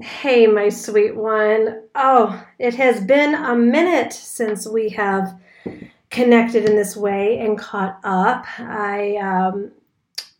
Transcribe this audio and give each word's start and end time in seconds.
Hey, 0.00 0.48
my 0.48 0.70
sweet 0.70 1.14
one. 1.14 1.82
Oh, 1.94 2.44
it 2.58 2.74
has 2.74 3.00
been 3.00 3.32
a 3.32 3.54
minute 3.54 4.12
since 4.12 4.66
we 4.66 4.88
have 4.88 5.38
connected 6.10 6.68
in 6.68 6.74
this 6.74 6.96
way 6.96 7.38
and 7.38 7.56
caught 7.56 8.00
up. 8.02 8.44
I 8.58 9.16
um, 9.18 9.70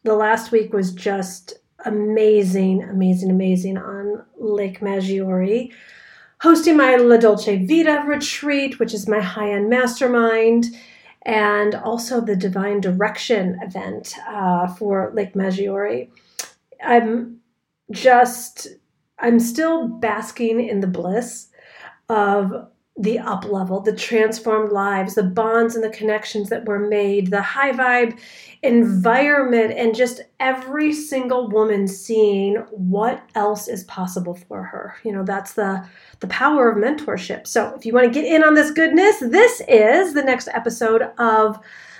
the 0.02 0.14
last 0.14 0.50
week 0.50 0.72
was 0.72 0.92
just 0.92 1.54
amazing, 1.84 2.82
amazing, 2.82 3.30
amazing 3.30 3.78
on 3.78 4.24
Lake 4.36 4.80
Maggiore, 4.80 5.70
hosting 6.40 6.76
my 6.76 6.96
La 6.96 7.16
Dolce 7.16 7.64
Vita 7.64 8.02
retreat, 8.06 8.80
which 8.80 8.92
is 8.92 9.06
my 9.06 9.20
high-end 9.20 9.70
mastermind, 9.70 10.66
and 11.22 11.76
also 11.76 12.20
the 12.20 12.34
Divine 12.34 12.80
Direction 12.80 13.56
event 13.62 14.16
uh, 14.28 14.66
for 14.66 15.12
Lake 15.14 15.34
Maggiore. 15.34 16.08
I'm 16.84 17.38
just 17.92 18.66
I'm 19.24 19.40
still 19.40 19.88
basking 19.88 20.60
in 20.68 20.80
the 20.80 20.86
bliss 20.86 21.48
of 22.10 22.68
the 22.96 23.18
up 23.18 23.46
level, 23.46 23.80
the 23.80 23.96
transformed 23.96 24.70
lives, 24.70 25.14
the 25.14 25.22
bonds 25.22 25.74
and 25.74 25.82
the 25.82 25.88
connections 25.88 26.50
that 26.50 26.66
were 26.66 26.78
made, 26.78 27.30
the 27.30 27.40
high 27.40 27.72
vibe 27.72 28.18
environment, 28.62 29.72
and 29.76 29.94
just 29.94 30.20
every 30.38 30.92
single 30.92 31.48
woman 31.48 31.88
seeing 31.88 32.56
what 32.70 33.26
else 33.34 33.66
is 33.66 33.82
possible 33.84 34.34
for 34.34 34.62
her. 34.62 34.94
You 35.04 35.12
know, 35.12 35.24
that's 35.24 35.54
the 35.54 35.84
the 36.20 36.28
power 36.28 36.70
of 36.70 36.76
mentorship. 36.76 37.46
So 37.46 37.74
if 37.74 37.86
you 37.86 37.94
want 37.94 38.12
to 38.12 38.20
get 38.20 38.30
in 38.30 38.44
on 38.44 38.54
this 38.54 38.70
goodness, 38.70 39.18
this 39.20 39.62
is 39.68 40.12
the 40.12 40.22
next 40.22 40.48
episode 40.48 41.02
of 41.18 41.58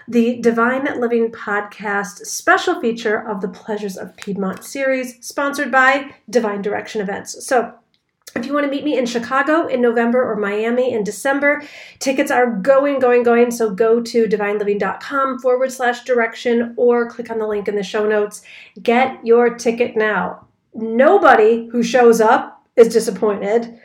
the 0.08 0.40
Divine 0.40 0.84
Living 1.00 1.30
Podcast 1.30 2.26
special 2.26 2.80
feature 2.80 3.26
of 3.28 3.40
the 3.40 3.48
Pleasures 3.48 3.96
of 3.96 4.16
Piedmont 4.16 4.64
series, 4.64 5.24
sponsored 5.27 5.70
by 5.70 6.14
Divine 6.28 6.62
Direction 6.62 7.00
Events. 7.00 7.46
So, 7.46 7.74
if 8.36 8.46
you 8.46 8.52
want 8.52 8.64
to 8.64 8.70
meet 8.70 8.84
me 8.84 8.98
in 8.98 9.06
Chicago 9.06 9.68
in 9.68 9.80
November 9.80 10.28
or 10.28 10.34
Miami 10.34 10.92
in 10.92 11.05
December, 11.05 11.62
tickets 12.00 12.32
are 12.32 12.50
going, 12.50 12.98
going, 12.98 13.22
going. 13.22 13.52
So 13.52 13.70
go 13.70 14.02
to 14.02 14.27
divineliving.com 14.27 15.38
forward 15.38 15.70
slash 15.70 16.02
direction 16.02 16.75
or 16.77 17.08
click 17.08 17.30
on 17.30 17.38
the 17.38 17.47
link 17.47 17.69
in 17.69 17.77
the 17.77 17.84
show 17.84 18.08
notes. 18.08 18.42
Get 18.82 19.25
your 19.25 19.55
ticket 19.55 19.97
now. 19.97 20.48
Nobody 20.75 21.69
who 21.69 21.84
shows 21.84 22.20
up 22.20 22.66
is 22.75 22.92
disappointed 22.92 23.78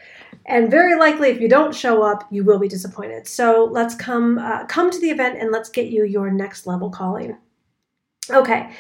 and 0.49 0.69
very 0.69 0.99
likely 0.99 1.29
if 1.29 1.39
you 1.39 1.47
don't 1.47 1.73
show 1.73 2.03
up 2.03 2.27
you 2.31 2.43
will 2.43 2.59
be 2.59 2.67
disappointed. 2.67 3.27
So 3.27 3.69
let's 3.71 3.95
come 3.95 4.37
uh, 4.37 4.65
come 4.65 4.91
to 4.91 4.99
the 4.99 5.09
event 5.09 5.39
and 5.39 5.51
let's 5.51 5.69
get 5.69 5.87
you 5.87 6.03
your 6.03 6.31
next 6.31 6.67
level 6.67 6.89
calling. 6.89 7.37
Okay. 8.29 8.71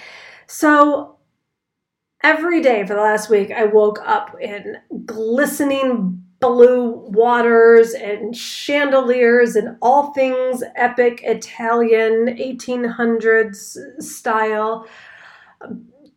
So 0.47 1.19
every 2.23 2.61
day 2.61 2.85
for 2.85 2.95
the 2.95 3.01
last 3.01 3.29
week 3.29 3.51
i 3.51 3.63
woke 3.65 3.99
up 4.05 4.35
in 4.41 4.75
glistening 5.05 6.21
blue 6.39 6.91
waters 7.09 7.93
and 7.93 8.35
chandeliers 8.35 9.55
and 9.55 9.77
all 9.81 10.13
things 10.13 10.63
epic 10.75 11.21
italian 11.23 12.27
1800s 12.27 13.77
style 14.01 14.85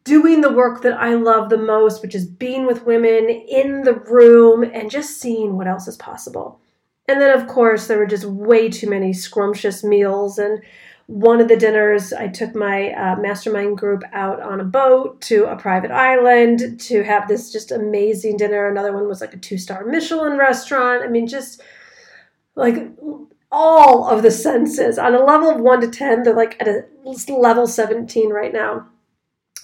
doing 0.04 0.40
the 0.40 0.52
work 0.52 0.82
that 0.82 0.94
I 0.94 1.14
love 1.14 1.48
the 1.48 1.58
most, 1.58 2.02
which 2.02 2.14
is 2.14 2.26
being 2.26 2.66
with 2.66 2.86
women 2.86 3.28
in 3.28 3.82
the 3.82 3.94
room 3.94 4.62
and 4.62 4.90
just 4.90 5.20
seeing 5.20 5.56
what 5.56 5.68
else 5.68 5.86
is 5.86 5.96
possible. 5.96 6.60
And 7.08 7.20
then, 7.20 7.38
of 7.38 7.46
course, 7.48 7.86
there 7.86 7.98
were 7.98 8.06
just 8.06 8.24
way 8.24 8.68
too 8.68 8.88
many 8.88 9.12
scrumptious 9.12 9.84
meals. 9.84 10.38
And 10.38 10.62
one 11.06 11.40
of 11.40 11.48
the 11.48 11.56
dinners, 11.56 12.12
I 12.12 12.28
took 12.28 12.54
my 12.54 12.92
uh, 12.92 13.16
mastermind 13.16 13.78
group 13.78 14.02
out 14.12 14.40
on 14.40 14.60
a 14.60 14.64
boat 14.64 15.20
to 15.22 15.44
a 15.46 15.56
private 15.56 15.90
island 15.90 16.80
to 16.80 17.02
have 17.02 17.28
this 17.28 17.52
just 17.52 17.70
amazing 17.70 18.36
dinner. 18.36 18.68
Another 18.68 18.92
one 18.92 19.08
was 19.08 19.20
like 19.20 19.34
a 19.34 19.38
two 19.38 19.58
star 19.58 19.84
Michelin 19.84 20.38
restaurant. 20.38 21.04
I 21.04 21.08
mean, 21.08 21.26
just 21.26 21.60
like 22.54 22.92
all 23.50 24.08
of 24.08 24.22
the 24.22 24.30
senses 24.30 24.98
on 24.98 25.14
a 25.14 25.24
level 25.24 25.50
of 25.50 25.60
one 25.60 25.80
to 25.80 25.88
10, 25.88 26.22
they're 26.22 26.34
like 26.34 26.56
at 26.60 26.68
a 26.68 26.84
level 27.28 27.66
17 27.66 28.30
right 28.30 28.52
now 28.52 28.86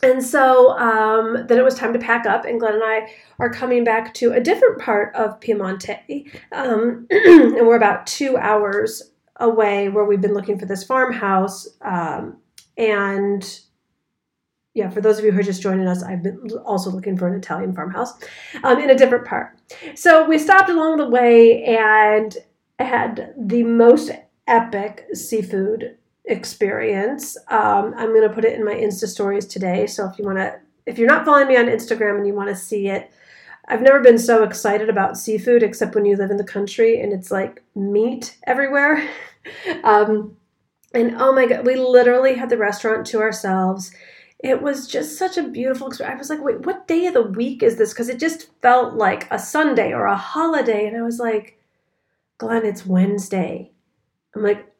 and 0.02 0.22
so 0.22 0.78
um, 0.78 1.46
then 1.48 1.58
it 1.58 1.64
was 1.64 1.74
time 1.74 1.92
to 1.92 1.98
pack 1.98 2.26
up, 2.26 2.44
and 2.44 2.60
Glenn 2.60 2.74
and 2.74 2.84
I 2.84 3.12
are 3.38 3.50
coming 3.50 3.84
back 3.84 4.14
to 4.14 4.32
a 4.32 4.40
different 4.40 4.80
part 4.80 5.14
of 5.14 5.40
Piemonte. 5.40 6.30
Um, 6.52 7.06
and 7.10 7.66
we're 7.66 7.76
about 7.76 8.06
two 8.06 8.36
hours 8.36 9.12
away 9.36 9.88
where 9.88 10.04
we've 10.04 10.20
been 10.20 10.34
looking 10.34 10.58
for 10.58 10.66
this 10.66 10.84
farmhouse. 10.84 11.68
Um, 11.80 12.38
and 12.76 13.60
yeah, 14.74 14.88
for 14.88 15.00
those 15.00 15.18
of 15.18 15.24
you 15.24 15.32
who 15.32 15.40
are 15.40 15.44
just 15.44 15.62
joining 15.62 15.88
us, 15.88 16.02
I've 16.02 16.22
been 16.22 16.48
also 16.64 16.90
looking 16.90 17.16
for 17.16 17.26
an 17.26 17.34
Italian 17.34 17.74
farmhouse 17.74 18.12
um, 18.62 18.78
in 18.78 18.90
a 18.90 18.94
different 18.94 19.26
part. 19.26 19.58
So 19.96 20.28
we 20.28 20.38
stopped 20.38 20.70
along 20.70 20.98
the 20.98 21.08
way 21.08 21.64
and 21.64 22.36
had 22.78 23.34
the 23.36 23.64
most 23.64 24.10
epic 24.46 25.06
seafood 25.12 25.97
experience. 26.28 27.36
Um, 27.48 27.94
I'm 27.96 28.14
going 28.14 28.28
to 28.28 28.34
put 28.34 28.44
it 28.44 28.54
in 28.54 28.64
my 28.64 28.74
Insta 28.74 29.08
stories 29.08 29.46
today. 29.46 29.86
So 29.86 30.06
if 30.06 30.18
you 30.18 30.24
want 30.24 30.38
to, 30.38 30.58
if 30.86 30.98
you're 30.98 31.08
not 31.08 31.24
following 31.24 31.48
me 31.48 31.56
on 31.56 31.66
Instagram 31.66 32.18
and 32.18 32.26
you 32.26 32.34
want 32.34 32.50
to 32.50 32.56
see 32.56 32.88
it, 32.88 33.10
I've 33.68 33.82
never 33.82 34.00
been 34.00 34.18
so 34.18 34.44
excited 34.44 34.88
about 34.88 35.18
seafood 35.18 35.62
except 35.62 35.94
when 35.94 36.04
you 36.04 36.16
live 36.16 36.30
in 36.30 36.38
the 36.38 36.44
country 36.44 37.00
and 37.00 37.12
it's 37.12 37.30
like 37.30 37.62
meat 37.74 38.38
everywhere. 38.46 39.06
um, 39.84 40.36
and 40.94 41.16
oh 41.18 41.32
my 41.32 41.46
God, 41.46 41.66
we 41.66 41.76
literally 41.76 42.34
had 42.34 42.48
the 42.48 42.56
restaurant 42.56 43.06
to 43.08 43.20
ourselves. 43.20 43.92
It 44.38 44.62
was 44.62 44.86
just 44.86 45.18
such 45.18 45.36
a 45.36 45.42
beautiful 45.42 45.88
experience. 45.88 46.16
I 46.16 46.18
was 46.18 46.30
like, 46.30 46.42
wait, 46.42 46.64
what 46.64 46.88
day 46.88 47.06
of 47.06 47.14
the 47.14 47.22
week 47.22 47.62
is 47.62 47.76
this? 47.76 47.92
Because 47.92 48.08
it 48.08 48.20
just 48.20 48.48
felt 48.62 48.94
like 48.94 49.26
a 49.30 49.38
Sunday 49.38 49.92
or 49.92 50.06
a 50.06 50.16
holiday. 50.16 50.86
And 50.86 50.96
I 50.96 51.02
was 51.02 51.18
like, 51.18 51.58
Glenn, 52.38 52.64
it's 52.64 52.86
Wednesday. 52.86 53.72
I'm 54.34 54.42
like, 54.42 54.72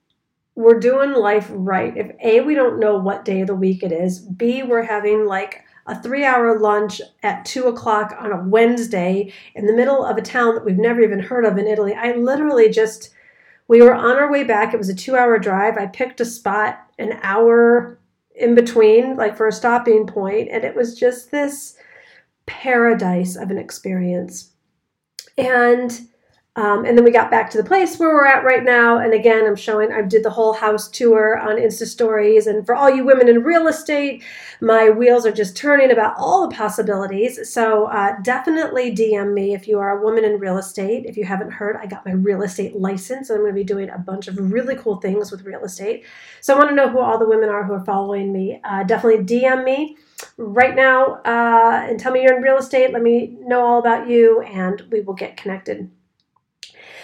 we're 0.59 0.81
doing 0.81 1.13
life 1.13 1.47
right. 1.53 1.97
If 1.97 2.11
A, 2.21 2.41
we 2.41 2.57
don't 2.57 2.81
know 2.81 2.99
what 2.99 3.25
day 3.25 3.43
of 3.43 3.47
the 3.47 3.55
week 3.55 3.85
it 3.85 3.93
is, 3.93 4.19
B, 4.19 4.65
we're 4.65 4.83
having 4.83 5.25
like 5.25 5.63
a 5.87 6.03
three 6.03 6.25
hour 6.25 6.59
lunch 6.59 7.01
at 7.23 7.45
two 7.45 7.69
o'clock 7.69 8.17
on 8.19 8.33
a 8.33 8.43
Wednesday 8.43 9.33
in 9.55 9.67
the 9.67 9.73
middle 9.73 10.05
of 10.05 10.17
a 10.17 10.21
town 10.21 10.57
that 10.57 10.65
we've 10.65 10.77
never 10.77 11.01
even 11.01 11.21
heard 11.21 11.45
of 11.45 11.59
in 11.59 11.69
Italy. 11.69 11.95
I 11.95 12.11
literally 12.15 12.71
just, 12.71 13.11
we 13.69 13.81
were 13.81 13.95
on 13.95 14.17
our 14.17 14.33
way 14.33 14.43
back. 14.43 14.75
It 14.75 14.79
was 14.79 14.89
a 14.89 14.97
two 14.97 15.15
hour 15.15 15.39
drive. 15.39 15.77
I 15.77 15.87
picked 15.87 16.21
a 16.21 16.25
spot 16.25 16.85
an 16.99 17.21
hour 17.23 18.01
in 18.35 18.57
between, 18.57 19.15
like 19.15 19.37
for 19.37 19.47
a 19.47 19.53
stopping 19.53 20.09
point, 20.09 20.49
and 20.51 20.65
it 20.65 20.75
was 20.75 20.99
just 20.99 21.31
this 21.31 21.77
paradise 22.47 23.37
of 23.37 23.53
an 23.53 23.59
experience. 23.59 24.51
And 25.37 26.01
um, 26.57 26.85
and 26.85 26.99
then 26.99 27.05
we 27.05 27.13
got 27.13 27.31
back 27.31 27.51
to 27.51 27.59
the 27.59 27.63
place 27.63 27.99
where 27.99 28.09
we're 28.09 28.27
at 28.27 28.43
right 28.43 28.65
now. 28.65 28.99
And 28.99 29.15
again, 29.15 29.47
I'm 29.47 29.55
showing, 29.55 29.93
I 29.93 30.03
did 30.03 30.25
the 30.25 30.31
whole 30.31 30.53
house 30.53 30.89
tour 30.89 31.39
on 31.39 31.55
Insta 31.55 31.87
stories. 31.87 32.49
And 32.49 32.67
for 32.67 32.75
all 32.75 32.91
you 32.91 33.05
women 33.05 33.29
in 33.29 33.45
real 33.45 33.69
estate, 33.69 34.25
my 34.61 34.91
wheels 34.91 35.25
are 35.25 35.31
just 35.31 35.57
turning 35.57 35.93
about 35.93 36.15
all 36.19 36.49
the 36.49 36.55
possibilities. 36.57 37.49
So 37.49 37.85
uh, 37.87 38.17
definitely 38.23 38.93
DM 38.93 39.35
me 39.35 39.55
if 39.55 39.69
you 39.69 39.79
are 39.79 39.99
a 39.99 40.03
woman 40.03 40.25
in 40.25 40.41
real 40.41 40.59
estate. 40.59 41.07
If 41.07 41.17
you 41.17 41.25
haven't 41.25 41.53
heard, 41.53 41.77
I 41.77 41.87
got 41.87 42.05
my 42.05 42.13
real 42.13 42.43
estate 42.43 42.75
license. 42.75 43.31
And 43.31 43.37
I'm 43.37 43.45
going 43.45 43.55
to 43.55 43.61
be 43.61 43.63
doing 43.63 43.91
a 43.91 43.99
bunch 43.99 44.27
of 44.27 44.37
really 44.37 44.75
cool 44.75 44.97
things 44.97 45.31
with 45.31 45.45
real 45.45 45.63
estate. 45.63 46.05
So 46.41 46.55
I 46.55 46.59
want 46.59 46.71
to 46.71 46.75
know 46.75 46.89
who 46.89 46.99
all 46.99 47.21
the 47.21 47.29
women 47.29 47.51
are 47.51 47.63
who 47.63 47.75
are 47.75 47.85
following 47.85 48.33
me. 48.33 48.61
Uh, 48.65 48.83
definitely 48.83 49.25
DM 49.25 49.63
me 49.63 49.97
right 50.37 50.75
now 50.75 51.21
uh, 51.25 51.87
and 51.89 52.01
tell 52.01 52.11
me 52.11 52.23
you're 52.23 52.37
in 52.37 52.43
real 52.43 52.59
estate. 52.59 52.93
Let 52.93 53.03
me 53.03 53.37
know 53.43 53.65
all 53.65 53.79
about 53.79 54.09
you, 54.09 54.43
and 54.43 54.83
we 54.91 55.03
will 55.03 55.15
get 55.15 55.37
connected. 55.37 55.89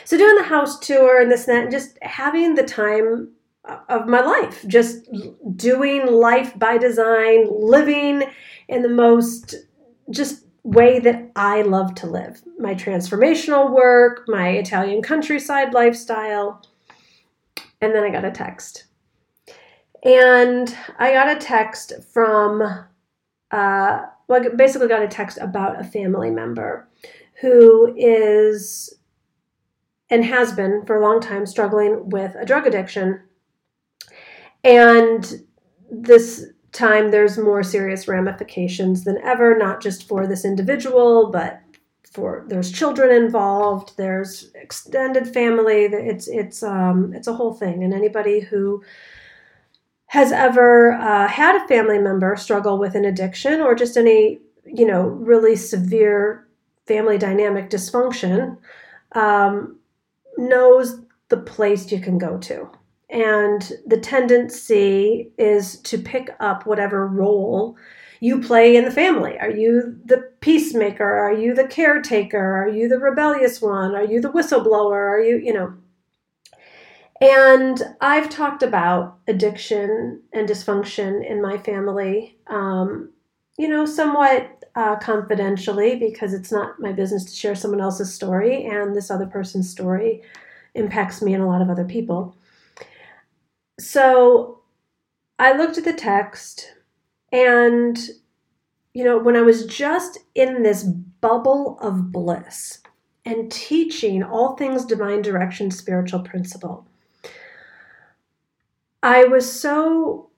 So 0.05 0.19
doing 0.19 0.37
the 0.37 0.43
house 0.43 0.79
tour 0.79 1.21
and 1.21 1.31
this 1.31 1.49
and 1.49 1.57
that, 1.57 1.63
and 1.65 1.73
just 1.73 1.99
having 2.03 2.55
the 2.55 2.63
time 2.65 3.31
of 3.89 4.07
my 4.07 4.21
life, 4.21 4.65
just 4.67 5.09
doing 5.57 6.07
life 6.07 6.59
by 6.59 6.77
design, 6.77 7.49
living 7.51 8.25
in 8.69 8.83
the 8.83 8.89
most 8.89 9.55
just 10.11 10.45
way 10.63 10.99
that 10.99 11.31
I 11.37 11.63
love 11.63 11.95
to 11.97 12.07
live. 12.07 12.43
My 12.59 12.75
transformational 12.75 13.71
work, 13.71 14.25
my 14.27 14.51
Italian 14.51 15.03
countryside 15.03 15.73
lifestyle. 15.73 16.63
And 17.81 17.95
then 17.95 18.03
I 18.05 18.11
got 18.11 18.25
a 18.25 18.31
text. 18.31 18.85
And 20.03 20.75
I 20.99 21.13
got 21.13 21.35
a 21.35 21.41
text 21.41 21.95
from, 22.13 22.63
uh, 23.51 24.01
well, 24.29 24.43
I 24.43 24.49
basically 24.57 24.89
got 24.89 25.03
a 25.03 25.09
text 25.09 25.39
about 25.39 25.81
a 25.81 25.85
family 25.85 26.31
member 26.31 26.89
who 27.41 27.95
is 27.97 28.95
and 30.15 30.25
has 30.25 30.53
been 30.53 30.81
for 30.87 30.95
a 30.95 31.03
long 31.03 31.21
time 31.21 31.45
struggling 31.45 32.09
with 32.09 32.37
a 32.37 32.47
drug 32.47 32.69
addiction. 32.69 33.21
And 34.63 35.43
this 35.91 36.47
time 36.71 37.11
there's 37.11 37.37
more 37.37 37.65
serious 37.65 38.07
ramifications 38.07 39.03
than 39.03 39.19
ever, 39.25 39.59
not 39.59 39.83
just 39.83 40.07
for 40.07 40.29
this 40.29 40.45
individual, 40.45 41.33
but 41.33 41.61
for 42.13 42.45
there's 42.47 42.71
children 42.71 43.11
involved, 43.11 43.97
there's 43.97 44.53
extended 44.55 45.27
family. 45.27 45.87
It's 45.87 46.29
it's 46.29 46.63
um, 46.63 47.13
it's 47.13 47.27
a 47.27 47.35
whole 47.35 47.53
thing, 47.53 47.83
and 47.83 47.93
anybody 47.93 48.39
who 48.39 48.85
has 50.07 50.31
ever 50.31 50.93
uh, 50.93 51.27
had 51.27 51.57
a 51.57 51.67
family 51.67 51.99
member 51.99 52.37
struggle 52.37 52.79
with 52.79 52.95
an 52.95 53.05
addiction 53.05 53.61
or 53.61 53.75
just 53.75 53.97
any 53.97 54.39
you 54.65 54.87
know 54.87 55.09
really 55.09 55.57
severe 55.57 56.47
family 56.87 57.19
dynamic 57.19 57.69
dysfunction 57.69 58.57
um, 59.13 59.77
knows 60.37 61.01
the 61.29 61.37
place 61.37 61.91
you 61.91 62.01
can 62.01 62.19
go 62.19 62.39
to. 62.39 62.69
And 63.11 63.73
the 63.87 63.99
tendency 63.99 65.33
is 65.39 65.79
to 65.83 65.99
pick 65.99 66.35
up 66.41 66.67
whatever 66.67 67.07
role 67.07 67.77
you 68.21 68.41
play 68.41 68.77
in 68.77 68.85
the 68.85 68.91
family. 68.91 69.39
Are 69.39 69.51
you 69.51 69.99
the 70.05 70.31
peacemaker? 70.41 71.05
Are 71.05 71.33
you 71.33 71.55
the 71.55 71.69
caretaker? 71.69 72.63
Are 72.63 72.69
you 72.69 72.89
the 72.89 72.99
rebellious 72.99 73.61
one? 73.61 73.95
Are 73.95 74.05
you 74.05 74.21
the 74.21 74.33
whistleblower? 74.33 74.93
Are 74.93 75.21
you, 75.21 75.37
you 75.37 75.53
know? 75.53 75.75
And 77.21 77.83
I've 78.01 78.31
talked 78.31 78.63
about 78.63 79.19
addiction 79.29 80.23
and 80.33 80.49
dysfunction 80.49 81.29
in 81.29 81.41
my 81.41 81.59
family, 81.59 82.39
um, 82.49 83.11
you 83.57 83.69
know, 83.69 83.87
somewhat 83.87 84.64
uh, 84.75 84.97
confidentially 84.97 85.97
because 85.97 86.35
it's 86.35 86.51
not 86.51 86.81
my 86.81 86.93
business 86.93 87.25
to 87.25 87.35
share 87.35 87.55
someone 87.55 87.81
else's 87.81 88.13
story, 88.13 88.65
and 88.65 88.95
this 88.95 89.11
other 89.11 89.27
person's 89.27 89.71
story 89.71 90.23
impacts 90.75 91.23
me 91.23 91.35
and 91.35 91.43
a 91.43 91.47
lot 91.47 91.63
of 91.63 91.71
other 91.71 91.85
people. 91.85 92.37
So 93.79 94.61
I 95.39 95.53
looked 95.53 95.79
at 95.79 95.85
the 95.85 95.93
text, 95.93 96.73
and, 97.33 97.99
you 98.93 99.05
know, 99.05 99.19
when 99.19 99.37
I 99.37 99.43
was 99.43 99.67
just 99.67 100.19
in 100.35 100.63
this 100.63 100.83
bubble 100.83 101.79
of 101.81 102.13
bliss 102.13 102.81
and 103.25 103.51
teaching 103.51 104.23
all 104.23 104.57
things 104.57 104.85
divine 104.85 105.23
direction, 105.23 105.71
spiritual 105.71 106.21
principle 106.21 106.87
I 109.05 109.25
was 109.25 109.51
so 109.53 110.31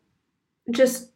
just 0.72 1.10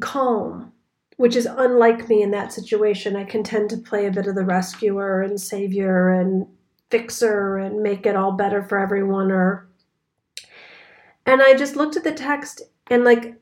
calm, 0.00 0.72
which 1.16 1.36
is 1.36 1.46
unlike 1.46 2.08
me 2.08 2.22
in 2.22 2.30
that 2.30 2.52
situation. 2.52 3.16
I 3.16 3.24
can 3.24 3.42
tend 3.42 3.70
to 3.70 3.76
play 3.76 4.06
a 4.06 4.10
bit 4.10 4.26
of 4.26 4.34
the 4.34 4.44
rescuer 4.44 5.22
and 5.22 5.40
savior 5.40 6.10
and 6.10 6.46
fixer 6.90 7.58
and 7.58 7.82
make 7.82 8.06
it 8.06 8.16
all 8.16 8.32
better 8.32 8.62
for 8.62 8.78
everyone 8.78 9.32
or 9.32 9.68
and 11.24 11.42
I 11.42 11.54
just 11.54 11.74
looked 11.74 11.96
at 11.96 12.04
the 12.04 12.12
text 12.12 12.62
and 12.88 13.04
like 13.04 13.34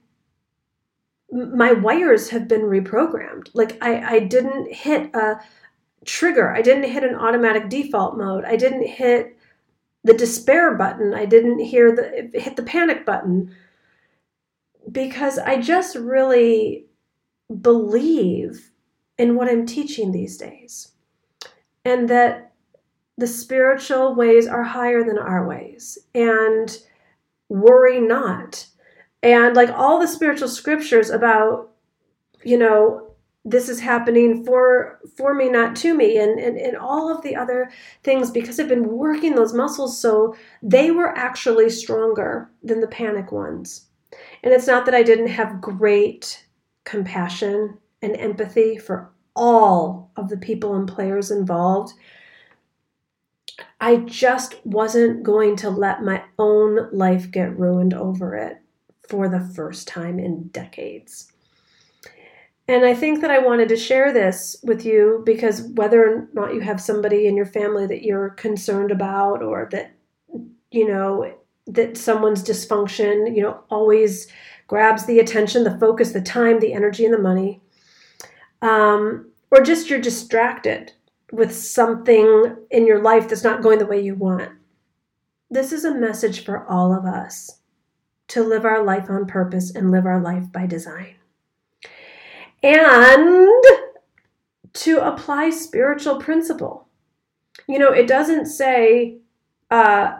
my 1.30 1.72
wires 1.72 2.30
have 2.30 2.48
been 2.48 2.62
reprogrammed. 2.62 3.50
Like 3.54 3.76
I, 3.82 4.16
I 4.16 4.18
didn't 4.20 4.72
hit 4.72 5.14
a 5.14 5.40
trigger. 6.04 6.54
I 6.54 6.62
didn't 6.62 6.90
hit 6.90 7.04
an 7.04 7.14
automatic 7.14 7.68
default 7.68 8.16
mode. 8.16 8.44
I 8.44 8.56
didn't 8.56 8.86
hit 8.86 9.36
the 10.04 10.14
despair 10.14 10.74
button. 10.76 11.12
I 11.12 11.24
didn't 11.24 11.58
hear 11.58 11.94
the 11.94 12.30
hit 12.38 12.56
the 12.56 12.62
panic 12.62 13.04
button 13.04 13.54
because 14.90 15.38
I 15.38 15.60
just 15.60 15.96
really 15.96 16.86
believe 17.60 18.70
in 19.18 19.36
what 19.36 19.48
I'm 19.48 19.66
teaching 19.66 20.12
these 20.12 20.36
days. 20.36 20.92
And 21.84 22.08
that 22.08 22.52
the 23.16 23.26
spiritual 23.26 24.14
ways 24.14 24.46
are 24.46 24.62
higher 24.62 25.04
than 25.04 25.18
our 25.18 25.46
ways. 25.46 25.98
And 26.14 26.76
worry 27.48 28.00
not. 28.00 28.66
And 29.22 29.54
like 29.56 29.70
all 29.70 30.00
the 30.00 30.08
spiritual 30.08 30.48
scriptures 30.48 31.10
about, 31.10 31.70
you 32.42 32.58
know, 32.58 33.04
this 33.44 33.68
is 33.68 33.78
happening 33.78 34.44
for 34.44 35.00
for 35.16 35.34
me 35.34 35.50
not 35.50 35.76
to 35.76 35.94
me 35.94 36.16
and, 36.16 36.40
and 36.40 36.56
and 36.56 36.76
all 36.76 37.14
of 37.14 37.22
the 37.22 37.36
other 37.36 37.70
things 38.02 38.30
because 38.30 38.58
i've 38.58 38.68
been 38.68 38.88
working 38.88 39.34
those 39.34 39.52
muscles 39.52 40.00
so 40.00 40.34
they 40.62 40.90
were 40.90 41.16
actually 41.16 41.68
stronger 41.68 42.50
than 42.62 42.80
the 42.80 42.86
panic 42.86 43.32
ones 43.32 43.88
and 44.42 44.54
it's 44.54 44.66
not 44.66 44.86
that 44.86 44.94
i 44.94 45.02
didn't 45.02 45.26
have 45.26 45.60
great 45.60 46.43
compassion 46.84 47.78
and 48.02 48.16
empathy 48.16 48.76
for 48.76 49.10
all 49.36 50.10
of 50.16 50.28
the 50.28 50.36
people 50.36 50.76
and 50.76 50.86
players 50.88 51.30
involved. 51.30 51.92
I 53.80 53.96
just 53.96 54.64
wasn't 54.64 55.22
going 55.22 55.56
to 55.56 55.70
let 55.70 56.02
my 56.02 56.22
own 56.38 56.88
life 56.92 57.30
get 57.30 57.58
ruined 57.58 57.94
over 57.94 58.34
it 58.36 58.58
for 59.08 59.28
the 59.28 59.40
first 59.40 59.86
time 59.86 60.18
in 60.18 60.48
decades. 60.48 61.30
And 62.66 62.84
I 62.84 62.94
think 62.94 63.20
that 63.20 63.30
I 63.30 63.38
wanted 63.38 63.68
to 63.68 63.76
share 63.76 64.12
this 64.12 64.56
with 64.62 64.86
you 64.86 65.22
because 65.26 65.62
whether 65.74 66.02
or 66.02 66.28
not 66.32 66.54
you 66.54 66.60
have 66.60 66.80
somebody 66.80 67.26
in 67.26 67.36
your 67.36 67.46
family 67.46 67.86
that 67.86 68.02
you're 68.02 68.30
concerned 68.30 68.90
about 68.90 69.42
or 69.42 69.68
that, 69.70 69.92
you 70.70 70.88
know, 70.88 71.34
that 71.66 71.96
someone's 71.96 72.42
dysfunction, 72.42 73.34
you 73.34 73.42
know, 73.42 73.60
always 73.70 74.28
grabs 74.66 75.06
the 75.06 75.18
attention, 75.18 75.64
the 75.64 75.78
focus, 75.78 76.12
the 76.12 76.20
time, 76.20 76.60
the 76.60 76.72
energy, 76.72 77.04
and 77.04 77.14
the 77.14 77.18
money, 77.18 77.60
um, 78.62 79.30
or 79.50 79.62
just 79.62 79.88
you're 79.88 80.00
distracted 80.00 80.92
with 81.32 81.54
something 81.54 82.56
in 82.70 82.86
your 82.86 83.02
life 83.02 83.28
that's 83.28 83.44
not 83.44 83.62
going 83.62 83.78
the 83.78 83.86
way 83.86 84.00
you 84.00 84.14
want. 84.14 84.50
This 85.50 85.72
is 85.72 85.84
a 85.84 85.94
message 85.94 86.44
for 86.44 86.66
all 86.66 86.92
of 86.92 87.04
us 87.04 87.60
to 88.28 88.42
live 88.42 88.64
our 88.64 88.82
life 88.82 89.10
on 89.10 89.26
purpose 89.26 89.74
and 89.74 89.90
live 89.90 90.06
our 90.06 90.20
life 90.20 90.50
by 90.50 90.66
design 90.66 91.14
and 92.64 93.48
to 94.72 94.98
apply 95.06 95.50
spiritual 95.50 96.18
principle. 96.18 96.88
You 97.68 97.78
know, 97.78 97.92
it 97.92 98.08
doesn't 98.08 98.46
say, 98.46 99.18
uh, 99.70 100.18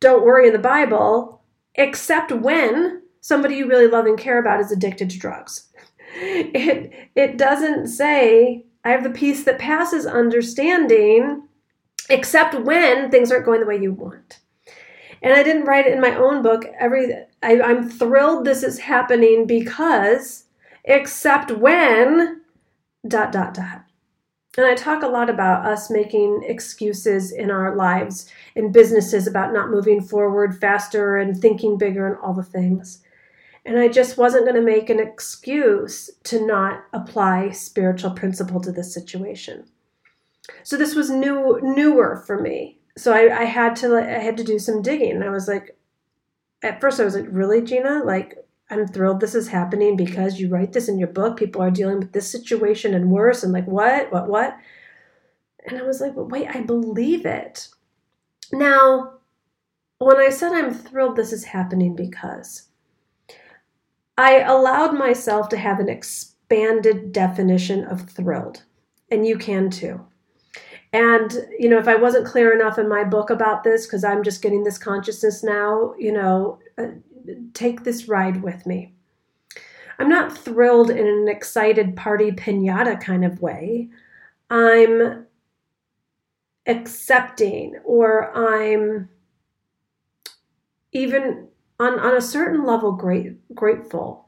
don't 0.00 0.24
worry 0.24 0.46
in 0.46 0.52
the 0.52 0.58
Bible, 0.58 1.42
except 1.74 2.32
when 2.32 3.02
somebody 3.20 3.56
you 3.56 3.68
really 3.68 3.88
love 3.88 4.06
and 4.06 4.18
care 4.18 4.38
about 4.38 4.60
is 4.60 4.72
addicted 4.72 5.10
to 5.10 5.18
drugs. 5.18 5.68
It, 6.18 7.10
it 7.14 7.36
doesn't 7.36 7.88
say, 7.88 8.64
I 8.84 8.90
have 8.90 9.02
the 9.02 9.10
peace 9.10 9.44
that 9.44 9.58
passes 9.58 10.06
understanding, 10.06 11.42
except 12.08 12.54
when 12.54 13.10
things 13.10 13.30
aren't 13.30 13.44
going 13.44 13.60
the 13.60 13.66
way 13.66 13.76
you 13.76 13.92
want. 13.92 14.40
And 15.22 15.34
I 15.34 15.42
didn't 15.42 15.64
write 15.64 15.86
it 15.86 15.92
in 15.92 16.00
my 16.00 16.14
own 16.14 16.42
book. 16.42 16.64
Every 16.78 17.12
I, 17.42 17.60
I'm 17.60 17.90
thrilled 17.90 18.44
this 18.44 18.62
is 18.62 18.78
happening 18.78 19.46
because 19.46 20.44
except 20.84 21.50
when 21.50 22.42
dot 23.06 23.32
dot 23.32 23.54
dot. 23.54 23.85
And 24.56 24.66
I 24.66 24.74
talk 24.74 25.02
a 25.02 25.08
lot 25.08 25.28
about 25.28 25.66
us 25.66 25.90
making 25.90 26.42
excuses 26.46 27.30
in 27.30 27.50
our 27.50 27.76
lives 27.76 28.30
in 28.54 28.72
businesses 28.72 29.26
about 29.26 29.52
not 29.52 29.70
moving 29.70 30.00
forward 30.00 30.58
faster 30.58 31.16
and 31.16 31.36
thinking 31.36 31.76
bigger 31.76 32.06
and 32.06 32.16
all 32.22 32.32
the 32.32 32.42
things. 32.42 33.02
And 33.66 33.78
I 33.78 33.88
just 33.88 34.16
wasn't 34.16 34.44
going 34.44 34.56
to 34.56 34.62
make 34.62 34.88
an 34.88 35.00
excuse 35.00 36.08
to 36.24 36.46
not 36.46 36.84
apply 36.92 37.50
spiritual 37.50 38.12
principle 38.12 38.60
to 38.60 38.72
this 38.72 38.94
situation. 38.94 39.64
So 40.62 40.76
this 40.76 40.94
was 40.94 41.10
new 41.10 41.58
newer 41.62 42.22
for 42.26 42.40
me. 42.40 42.78
So 42.96 43.12
I, 43.12 43.40
I 43.40 43.44
had 43.44 43.76
to 43.76 43.96
I 43.96 44.20
had 44.20 44.36
to 44.36 44.44
do 44.44 44.58
some 44.58 44.82
digging. 44.82 45.12
And 45.12 45.24
I 45.24 45.30
was 45.30 45.48
like, 45.48 45.76
at 46.62 46.80
first 46.80 47.00
I 47.00 47.04
was 47.04 47.16
like, 47.16 47.26
really, 47.28 47.60
Gina? 47.60 48.02
Like 48.04 48.45
I'm 48.68 48.86
thrilled 48.86 49.20
this 49.20 49.34
is 49.34 49.48
happening 49.48 49.96
because 49.96 50.40
you 50.40 50.48
write 50.48 50.72
this 50.72 50.88
in 50.88 50.98
your 50.98 51.08
book. 51.08 51.36
People 51.36 51.62
are 51.62 51.70
dealing 51.70 52.00
with 52.00 52.12
this 52.12 52.30
situation 52.30 52.94
and 52.94 53.10
worse, 53.10 53.42
and 53.42 53.52
like, 53.52 53.66
what, 53.66 54.12
what, 54.12 54.28
what? 54.28 54.56
And 55.66 55.78
I 55.78 55.82
was 55.82 56.00
like, 56.00 56.14
but 56.14 56.30
wait, 56.30 56.48
I 56.48 56.60
believe 56.60 57.26
it. 57.26 57.68
Now, 58.52 59.14
when 59.98 60.18
I 60.18 60.30
said 60.30 60.52
I'm 60.52 60.74
thrilled 60.74 61.16
this 61.16 61.32
is 61.32 61.44
happening 61.44 61.96
because 61.96 62.68
I 64.18 64.40
allowed 64.40 64.96
myself 64.96 65.48
to 65.50 65.56
have 65.56 65.78
an 65.78 65.88
expanded 65.88 67.12
definition 67.12 67.84
of 67.84 68.08
thrilled, 68.08 68.62
and 69.10 69.26
you 69.26 69.38
can 69.38 69.70
too. 69.70 70.04
And, 70.92 71.32
you 71.58 71.68
know, 71.68 71.78
if 71.78 71.88
I 71.88 71.96
wasn't 71.96 72.26
clear 72.26 72.54
enough 72.54 72.78
in 72.78 72.88
my 72.88 73.04
book 73.04 73.28
about 73.28 73.64
this, 73.64 73.86
because 73.86 74.04
I'm 74.04 74.22
just 74.22 74.40
getting 74.40 74.64
this 74.64 74.78
consciousness 74.78 75.44
now, 75.44 75.94
you 75.98 76.12
know, 76.12 76.58
uh, 76.78 76.86
take 77.54 77.84
this 77.84 78.08
ride 78.08 78.42
with 78.42 78.66
me. 78.66 78.94
I'm 79.98 80.08
not 80.08 80.36
thrilled 80.36 80.90
in 80.90 81.06
an 81.06 81.28
excited 81.28 81.96
party 81.96 82.30
pinata 82.30 83.00
kind 83.00 83.24
of 83.24 83.40
way. 83.40 83.88
I'm 84.50 85.26
accepting 86.66 87.76
or 87.84 88.36
I'm 88.36 89.08
even 90.92 91.48
on, 91.78 91.98
on 91.98 92.16
a 92.16 92.20
certain 92.20 92.64
level 92.64 92.92
great, 92.92 93.54
grateful 93.54 94.26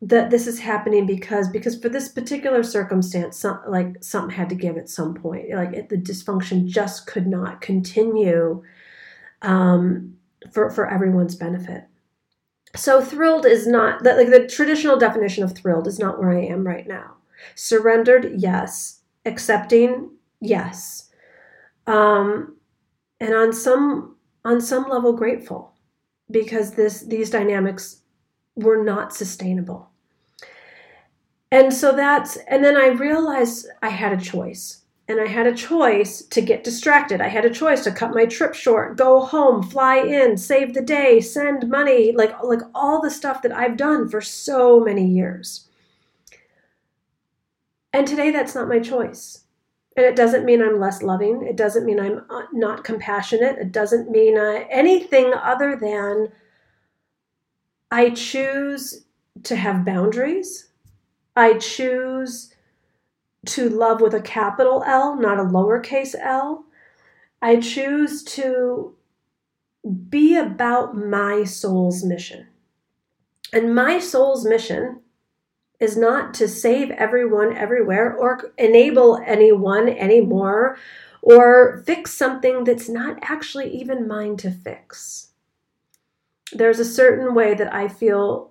that 0.00 0.30
this 0.30 0.46
is 0.46 0.60
happening 0.60 1.06
because 1.06 1.48
because 1.48 1.76
for 1.78 1.88
this 1.88 2.08
particular 2.08 2.62
circumstance 2.62 3.38
some, 3.38 3.60
like 3.66 3.96
something 4.02 4.36
had 4.36 4.48
to 4.48 4.54
give 4.54 4.76
at 4.76 4.88
some 4.88 5.12
point 5.12 5.50
like 5.50 5.72
it, 5.72 5.88
the 5.88 5.96
dysfunction 5.96 6.66
just 6.66 7.06
could 7.06 7.26
not 7.26 7.60
continue 7.60 8.62
um, 9.42 10.16
for 10.52 10.70
for 10.70 10.88
everyone's 10.88 11.34
benefit 11.34 11.84
so 12.74 13.00
thrilled 13.00 13.46
is 13.46 13.66
not 13.66 14.04
that 14.04 14.16
like 14.16 14.30
the 14.30 14.46
traditional 14.46 14.98
definition 14.98 15.44
of 15.44 15.54
thrilled 15.54 15.86
is 15.86 15.98
not 15.98 16.18
where 16.18 16.30
I 16.30 16.44
am 16.44 16.66
right 16.66 16.86
now. 16.86 17.16
Surrendered, 17.54 18.32
yes. 18.36 19.00
Accepting, 19.24 20.10
yes. 20.40 21.10
Um, 21.86 22.56
and 23.20 23.34
on 23.34 23.52
some 23.52 24.16
on 24.44 24.60
some 24.60 24.88
level 24.88 25.12
grateful 25.12 25.74
because 26.30 26.72
this 26.72 27.00
these 27.00 27.30
dynamics 27.30 28.02
were 28.56 28.82
not 28.82 29.14
sustainable. 29.14 29.90
And 31.50 31.72
so 31.72 31.96
that's, 31.96 32.36
and 32.48 32.62
then 32.62 32.76
I 32.76 32.88
realized 32.88 33.68
I 33.82 33.88
had 33.88 34.12
a 34.12 34.22
choice. 34.22 34.77
And 35.08 35.20
I 35.20 35.26
had 35.26 35.46
a 35.46 35.54
choice 35.54 36.20
to 36.22 36.42
get 36.42 36.64
distracted. 36.64 37.22
I 37.22 37.28
had 37.28 37.46
a 37.46 37.50
choice 37.50 37.82
to 37.84 37.90
cut 37.90 38.14
my 38.14 38.26
trip 38.26 38.54
short, 38.54 38.98
go 38.98 39.20
home, 39.20 39.62
fly 39.62 39.96
in, 39.96 40.36
save 40.36 40.74
the 40.74 40.82
day, 40.82 41.20
send 41.20 41.68
money, 41.68 42.12
like 42.12 42.42
like 42.42 42.60
all 42.74 43.00
the 43.00 43.10
stuff 43.10 43.40
that 43.42 43.52
I've 43.52 43.78
done 43.78 44.08
for 44.08 44.20
so 44.20 44.80
many 44.80 45.06
years. 45.06 45.68
And 47.94 48.06
today 48.06 48.30
that's 48.30 48.54
not 48.54 48.68
my 48.68 48.80
choice. 48.80 49.44
And 49.96 50.06
it 50.06 50.14
doesn't 50.14 50.44
mean 50.44 50.62
I'm 50.62 50.78
less 50.78 51.02
loving. 51.02 51.44
It 51.44 51.56
doesn't 51.56 51.84
mean 51.84 51.98
I'm 51.98 52.20
uh, 52.30 52.42
not 52.52 52.84
compassionate. 52.84 53.58
It 53.58 53.72
doesn't 53.72 54.10
mean 54.10 54.38
I, 54.38 54.66
anything 54.70 55.32
other 55.34 55.74
than 55.74 56.28
I 57.90 58.10
choose 58.10 59.06
to 59.42 59.56
have 59.56 59.84
boundaries. 59.84 60.68
I 61.34 61.58
choose 61.58 62.54
to 63.48 63.68
love 63.68 64.00
with 64.00 64.14
a 64.14 64.20
capital 64.20 64.82
L, 64.86 65.16
not 65.16 65.38
a 65.38 65.44
lowercase 65.44 66.14
l. 66.20 66.64
I 67.40 67.60
choose 67.60 68.22
to 68.24 68.94
be 70.08 70.36
about 70.36 70.96
my 70.96 71.44
soul's 71.44 72.04
mission. 72.04 72.48
And 73.52 73.74
my 73.74 73.98
soul's 73.98 74.44
mission 74.44 75.00
is 75.80 75.96
not 75.96 76.34
to 76.34 76.48
save 76.48 76.90
everyone 76.90 77.56
everywhere 77.56 78.14
or 78.14 78.52
enable 78.58 79.18
anyone 79.24 79.88
anymore 79.88 80.76
or 81.22 81.82
fix 81.86 82.12
something 82.12 82.64
that's 82.64 82.88
not 82.88 83.18
actually 83.22 83.70
even 83.70 84.08
mine 84.08 84.36
to 84.38 84.50
fix. 84.50 85.28
There's 86.52 86.80
a 86.80 86.84
certain 86.84 87.34
way 87.34 87.54
that 87.54 87.72
I 87.72 87.88
feel 87.88 88.50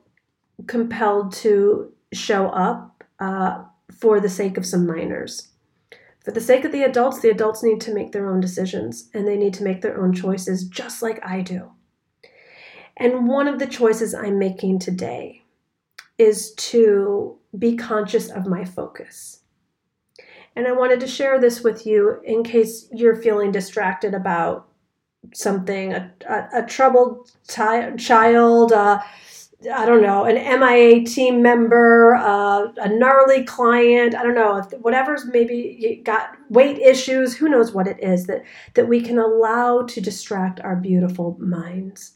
compelled 0.68 1.34
to 1.34 1.92
show 2.14 2.48
up 2.50 3.04
uh, 3.20 3.64
for 3.92 4.20
the 4.20 4.30
sake 4.30 4.58
of 4.58 4.66
some 4.66 4.86
minors. 4.86 5.50
For 6.24 6.32
the 6.32 6.42
sake 6.42 6.66
of 6.66 6.72
the 6.72 6.84
adults, 6.84 7.20
the 7.20 7.30
adults 7.30 7.64
need 7.64 7.80
to 7.82 7.94
make 7.94 8.12
their 8.12 8.30
own 8.30 8.42
decisions 8.42 9.10
and 9.14 9.28
they 9.28 9.38
need 9.38 9.54
to 9.56 9.64
make 9.64 9.82
their 9.82 10.02
own 10.02 10.14
choices 10.14 10.66
just 10.66 11.02
like 11.02 11.26
I 11.26 11.42
do. 11.42 11.72
And 12.98 13.28
one 13.28 13.48
of 13.48 13.60
the 13.60 13.68
choices 13.68 14.14
I'm 14.14 14.38
making 14.38 14.80
today 14.80 15.44
is 16.18 16.54
to 16.56 17.38
be 17.58 17.78
conscious 17.78 18.30
of 18.30 18.48
my 18.48 18.66
focus. 18.66 19.42
And 20.56 20.68
I 20.68 20.72
wanted 20.72 21.00
to 21.02 21.08
share 21.08 21.40
this 21.40 21.64
with 21.64 21.86
you 21.86 22.20
in 22.24 22.44
case 22.44 22.90
you're 22.92 23.22
feeling 23.22 23.52
distracted 23.52 24.16
about 24.16 24.68
something, 25.34 25.94
a, 25.94 26.12
a, 26.28 26.64
a 26.64 26.66
troubled 26.66 27.32
t- 27.48 27.96
child, 27.98 28.72
uh, 28.74 29.00
I 29.74 29.88
don't 29.88 30.04
know, 30.04 30.26
an 30.26 30.36
MIA 30.36 31.04
team 31.04 31.42
member, 31.42 32.14
uh, 32.16 32.68
a 32.78 32.90
gnarly 32.90 33.44
client, 33.44 34.14
I 34.14 34.22
don't 34.22 34.36
know, 34.36 34.62
whatever's 34.82 35.26
maybe 35.26 36.00
got 36.06 36.38
weight 36.50 36.78
issues, 36.78 37.36
who 37.36 37.50
knows 37.50 37.72
what 37.72 37.88
it 37.88 37.98
is 38.00 38.28
that, 38.28 38.44
that 38.76 38.88
we 38.88 39.02
can 39.02 39.18
allow 39.18 39.82
to 39.82 40.00
distract 40.00 40.60
our 40.60 40.76
beautiful 40.76 41.38
minds. 41.40 42.14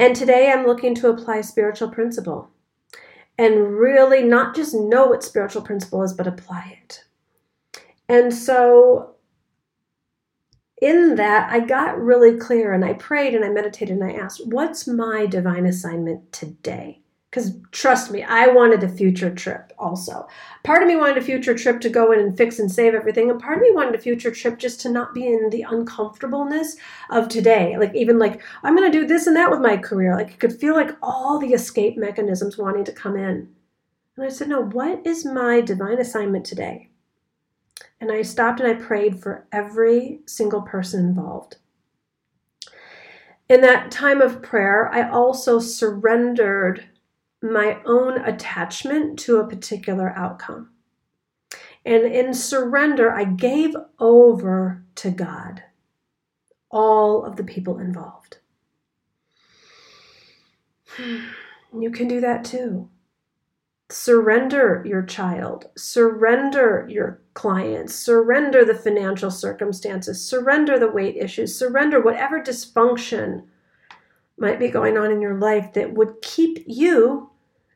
And 0.00 0.16
today 0.16 0.50
I'm 0.50 0.66
looking 0.66 0.96
to 0.96 1.10
apply 1.10 1.42
spiritual 1.42 1.90
principle 1.90 2.50
and 3.38 3.78
really 3.78 4.24
not 4.24 4.56
just 4.56 4.74
know 4.74 5.06
what 5.06 5.22
spiritual 5.22 5.62
principle 5.62 6.02
is, 6.02 6.12
but 6.12 6.26
apply 6.26 6.76
it. 6.82 7.04
And 8.08 8.34
so 8.34 9.13
in 10.82 11.14
that, 11.16 11.52
I 11.52 11.60
got 11.60 12.00
really 12.00 12.36
clear 12.36 12.72
and 12.72 12.84
I 12.84 12.94
prayed 12.94 13.34
and 13.34 13.44
I 13.44 13.48
meditated 13.48 13.98
and 13.98 14.04
I 14.04 14.14
asked, 14.14 14.46
What's 14.46 14.86
my 14.86 15.26
divine 15.26 15.66
assignment 15.66 16.32
today? 16.32 17.00
Because 17.30 17.56
trust 17.72 18.12
me, 18.12 18.22
I 18.22 18.46
wanted 18.46 18.84
a 18.84 18.88
future 18.88 19.34
trip 19.34 19.72
also. 19.76 20.28
Part 20.62 20.82
of 20.82 20.88
me 20.88 20.94
wanted 20.94 21.18
a 21.18 21.26
future 21.26 21.54
trip 21.56 21.80
to 21.80 21.88
go 21.88 22.12
in 22.12 22.20
and 22.20 22.36
fix 22.36 22.60
and 22.60 22.70
save 22.70 22.94
everything, 22.94 23.28
and 23.28 23.40
part 23.40 23.56
of 23.56 23.62
me 23.62 23.72
wanted 23.72 23.96
a 23.96 23.98
future 23.98 24.30
trip 24.30 24.56
just 24.56 24.80
to 24.82 24.88
not 24.88 25.14
be 25.14 25.26
in 25.26 25.50
the 25.50 25.62
uncomfortableness 25.62 26.76
of 27.10 27.28
today. 27.28 27.76
Like, 27.76 27.92
even 27.92 28.20
like, 28.20 28.40
I'm 28.62 28.76
going 28.76 28.90
to 28.90 28.96
do 28.96 29.04
this 29.04 29.26
and 29.26 29.34
that 29.36 29.50
with 29.50 29.60
my 29.60 29.76
career. 29.76 30.14
Like, 30.14 30.30
it 30.30 30.38
could 30.38 30.60
feel 30.60 30.74
like 30.74 30.96
all 31.02 31.40
the 31.40 31.54
escape 31.54 31.96
mechanisms 31.96 32.56
wanting 32.56 32.84
to 32.84 32.92
come 32.92 33.16
in. 33.16 33.48
And 34.16 34.26
I 34.26 34.28
said, 34.28 34.48
No, 34.48 34.60
what 34.60 35.04
is 35.04 35.24
my 35.24 35.60
divine 35.60 35.98
assignment 35.98 36.46
today? 36.46 36.90
And 38.00 38.10
I 38.10 38.22
stopped 38.22 38.60
and 38.60 38.68
I 38.68 38.74
prayed 38.74 39.20
for 39.20 39.46
every 39.52 40.20
single 40.26 40.62
person 40.62 41.06
involved. 41.06 41.56
In 43.48 43.60
that 43.60 43.90
time 43.90 44.20
of 44.20 44.42
prayer, 44.42 44.88
I 44.92 45.08
also 45.08 45.58
surrendered 45.58 46.86
my 47.42 47.78
own 47.84 48.18
attachment 48.24 49.18
to 49.20 49.36
a 49.36 49.46
particular 49.46 50.10
outcome. 50.16 50.70
And 51.84 52.04
in 52.04 52.32
surrender, 52.32 53.12
I 53.12 53.24
gave 53.24 53.76
over 53.98 54.82
to 54.96 55.10
God 55.10 55.62
all 56.70 57.24
of 57.24 57.36
the 57.36 57.44
people 57.44 57.78
involved. 57.78 58.38
You 61.76 61.90
can 61.90 62.06
do 62.06 62.20
that 62.20 62.44
too. 62.44 62.88
Surrender 63.90 64.82
your 64.86 65.02
child, 65.02 65.66
surrender 65.76 66.86
your 66.88 67.20
clients, 67.34 67.94
surrender 67.94 68.64
the 68.64 68.74
financial 68.74 69.30
circumstances, 69.30 70.24
surrender 70.24 70.78
the 70.78 70.90
weight 70.90 71.16
issues, 71.16 71.56
surrender 71.56 72.00
whatever 72.00 72.40
dysfunction 72.40 73.44
might 74.38 74.58
be 74.58 74.68
going 74.68 74.96
on 74.96 75.12
in 75.12 75.20
your 75.20 75.38
life 75.38 75.72
that 75.74 75.92
would 75.92 76.22
keep 76.22 76.64
you 76.66 77.30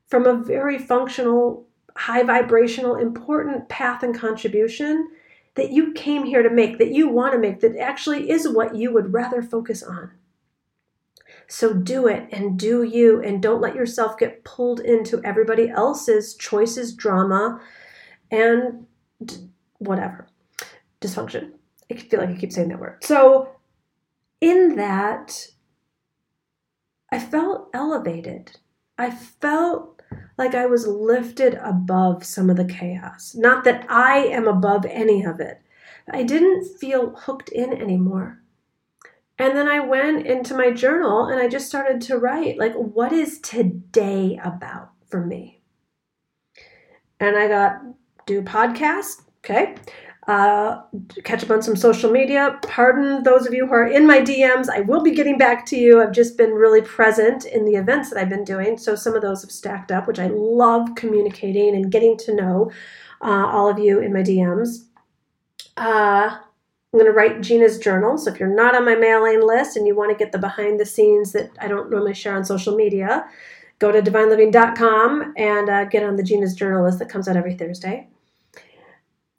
from 0.06 0.26
a 0.26 0.42
very 0.42 0.78
functional, 0.78 1.66
high 1.94 2.22
vibrational, 2.22 2.96
important 2.96 3.68
path 3.68 4.02
and 4.02 4.18
contribution 4.18 5.10
that 5.56 5.70
you 5.70 5.92
came 5.92 6.24
here 6.24 6.42
to 6.42 6.50
make, 6.50 6.78
that 6.78 6.92
you 6.92 7.08
want 7.08 7.32
to 7.32 7.38
make, 7.38 7.60
that 7.60 7.76
actually 7.76 8.30
is 8.30 8.48
what 8.48 8.74
you 8.74 8.92
would 8.92 9.12
rather 9.12 9.42
focus 9.42 9.82
on. 9.82 10.10
So 11.49 11.73
do 11.73 12.07
it 12.07 12.28
and 12.31 12.59
do 12.59 12.83
you, 12.83 13.23
and 13.23 13.43
don't 13.43 13.62
let 13.62 13.75
yourself 13.75 14.19
get 14.19 14.45
pulled 14.45 14.81
into 14.81 15.21
everybody 15.25 15.71
else's 15.71 16.35
choices, 16.35 16.95
drama, 16.95 17.61
and 18.31 18.87
whatever 19.78 20.28
dysfunction. 21.00 21.52
I 21.90 21.97
feel 21.97 22.21
like 22.21 22.31
I 22.31 22.37
keep 22.37 22.52
saying 22.52 22.69
that 22.69 22.81
word. 22.81 23.02
So, 23.02 23.49
in 24.40 24.76
that, 24.76 25.49
I 27.11 27.19
felt 27.19 27.71
elevated. 27.73 28.59
I 28.99 29.11
felt 29.11 30.02
like 30.37 30.55
I 30.55 30.67
was 30.67 30.87
lifted 30.87 31.55
above 31.62 32.25
some 32.25 32.50
of 32.50 32.57
the 32.57 32.64
chaos. 32.64 33.35
Not 33.35 33.64
that 33.64 33.87
I 33.90 34.19
am 34.19 34.47
above 34.47 34.85
any 34.87 35.25
of 35.25 35.40
it. 35.40 35.61
I 36.11 36.23
didn't 36.23 36.78
feel 36.78 37.14
hooked 37.17 37.49
in 37.49 37.73
anymore. 37.73 38.43
And 39.38 39.57
then 39.57 39.68
I 39.68 39.80
went 39.80 40.26
into 40.26 40.54
my 40.54 40.71
journal 40.73 41.26
and 41.26 41.40
I 41.40 41.49
just 41.49 41.68
started 41.68 42.00
to 42.02 42.18
write, 42.18 42.59
like, 42.59 42.75
what 42.75 43.12
is 43.12 43.38
today 43.40 44.38
about 44.42 44.90
for 45.09 45.25
me? 45.25 45.61
And 47.21 47.37
I 47.37 47.49
got 47.49 47.80
do 48.26 48.42
podcast, 48.42 49.23
okay. 49.45 49.76
Uh, 50.26 50.83
catch 51.25 51.42
up 51.42 51.50
on 51.50 51.62
some 51.62 51.75
social 51.75 52.11
media. 52.11 52.59
Pardon 52.62 53.23
those 53.23 53.47
of 53.47 53.54
you 53.54 53.66
who 53.66 53.73
are 53.73 53.87
in 53.87 54.07
my 54.07 54.21
DMs. 54.21 54.68
I 54.68 54.80
will 54.80 55.02
be 55.02 55.14
getting 55.14 55.38
back 55.38 55.64
to 55.66 55.76
you. 55.76 56.02
I've 56.02 56.12
just 56.12 56.37
been 56.37 56.50
really 56.50 56.83
present 56.83 57.47
in 57.47 57.64
the 57.64 57.76
events 57.76 58.11
that 58.11 58.18
I've 58.18 58.28
been 58.28 58.45
doing. 58.45 58.76
So 58.76 58.95
some 58.95 59.14
of 59.14 59.23
those 59.23 59.40
have 59.40 59.50
stacked 59.50 59.90
up, 59.90 60.07
which 60.07 60.18
I 60.18 60.26
love 60.26 60.90
communicating 60.97 61.75
and 61.75 61.90
getting 61.90 62.18
to 62.18 62.35
know 62.35 62.71
uh, 63.23 63.47
all 63.47 63.71
of 63.71 63.78
you 63.78 64.00
in 64.00 64.12
my 64.12 64.21
DMs. 64.21 64.85
Uh, 65.78 66.37
I'm 66.92 66.99
going 66.99 67.11
to 67.11 67.16
write 67.16 67.42
Gina's 67.42 67.78
journal. 67.78 68.16
So 68.16 68.33
if 68.33 68.40
you're 68.40 68.49
not 68.49 68.75
on 68.75 68.85
my 68.85 68.95
mailing 68.95 69.47
list 69.47 69.76
and 69.76 69.87
you 69.87 69.95
want 69.95 70.11
to 70.11 70.16
get 70.16 70.33
the 70.33 70.38
behind 70.38 70.80
the 70.80 70.87
scenes 70.87 71.33
that 71.33 71.50
I 71.61 71.68
don't 71.68 71.90
normally 71.90 72.14
share 72.14 72.35
on 72.35 72.45
social 72.45 72.75
media, 72.75 73.26
go 73.78 73.92
to 73.92 74.00
divineliving.com 74.00 75.35
and 75.37 75.68
uh, 75.68 75.85
get 75.85 76.02
on 76.02 76.16
the 76.16 76.23
Gina's 76.23 76.54
journal 76.54 76.85
list 76.85 76.99
that 77.00 77.11
comes 77.11 77.28
out 77.28 77.37
every 77.37 77.54
Thursday. 77.54 78.09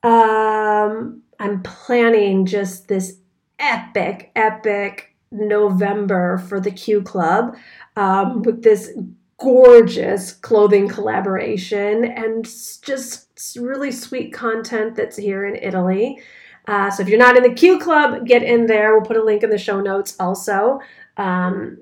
Um, 0.04 1.24
I'm 1.40 1.64
planning 1.64 2.46
just 2.46 2.88
this 2.88 3.18
epic, 3.58 4.32
epic 4.36 5.16
November 5.32 6.38
for 6.38 6.60
the 6.60 6.72
Q 6.72 7.02
Club 7.02 7.56
um, 7.96 8.44
with 8.44 8.64
this 8.64 8.92
gorgeous 9.40 10.34
clothing 10.34 10.88
collaboration 10.88 12.06
and 12.06 12.46
just 12.82 13.58
really 13.58 13.92
sweet 13.92 14.34
content 14.34 14.96
that's 14.96 15.18
here 15.18 15.46
in 15.46 15.56
Italy. 15.56 16.22
Uh, 16.70 16.92
so 16.92 17.02
if 17.02 17.10
you're 17.10 17.18
not 17.18 17.36
in 17.36 17.42
the 17.42 17.54
Q 17.54 17.80
Club, 17.80 18.28
get 18.28 18.44
in 18.44 18.68
there. 18.68 18.94
We'll 18.94 19.08
put 19.08 19.18
a 19.18 19.24
link 19.24 19.42
in 19.42 19.50
the 19.50 19.58
show 19.58 19.82
notes 19.82 20.16
also. 20.20 20.80
Um, 21.18 21.80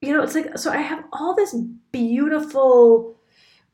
you 0.00 0.12
know, 0.16 0.22
it's 0.22 0.34
like, 0.34 0.56
so 0.56 0.72
I 0.72 0.78
have 0.78 1.04
all 1.12 1.34
this 1.34 1.54
beautiful 1.92 3.14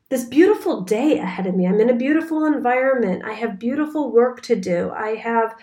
this 0.09 0.25
beautiful 0.25 0.81
day 0.81 1.17
ahead 1.17 1.47
of 1.47 1.55
me. 1.55 1.65
I'm 1.65 1.79
in 1.79 1.89
a 1.89 1.95
beautiful 1.95 2.45
environment. 2.45 3.23
I 3.25 3.33
have 3.33 3.57
beautiful 3.57 4.11
work 4.11 4.41
to 4.43 4.55
do. 4.55 4.91
I 4.91 5.15
have 5.15 5.55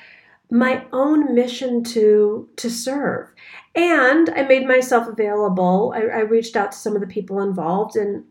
my 0.50 0.84
own 0.92 1.34
mission 1.34 1.84
to 1.84 2.48
to 2.56 2.70
serve. 2.70 3.28
And 3.74 4.30
I 4.30 4.42
made 4.42 4.66
myself 4.66 5.06
available. 5.06 5.92
I, 5.94 6.00
I 6.00 6.20
reached 6.20 6.56
out 6.56 6.72
to 6.72 6.78
some 6.78 6.94
of 6.94 7.00
the 7.00 7.06
people 7.06 7.40
involved 7.40 7.96
and 7.96 8.24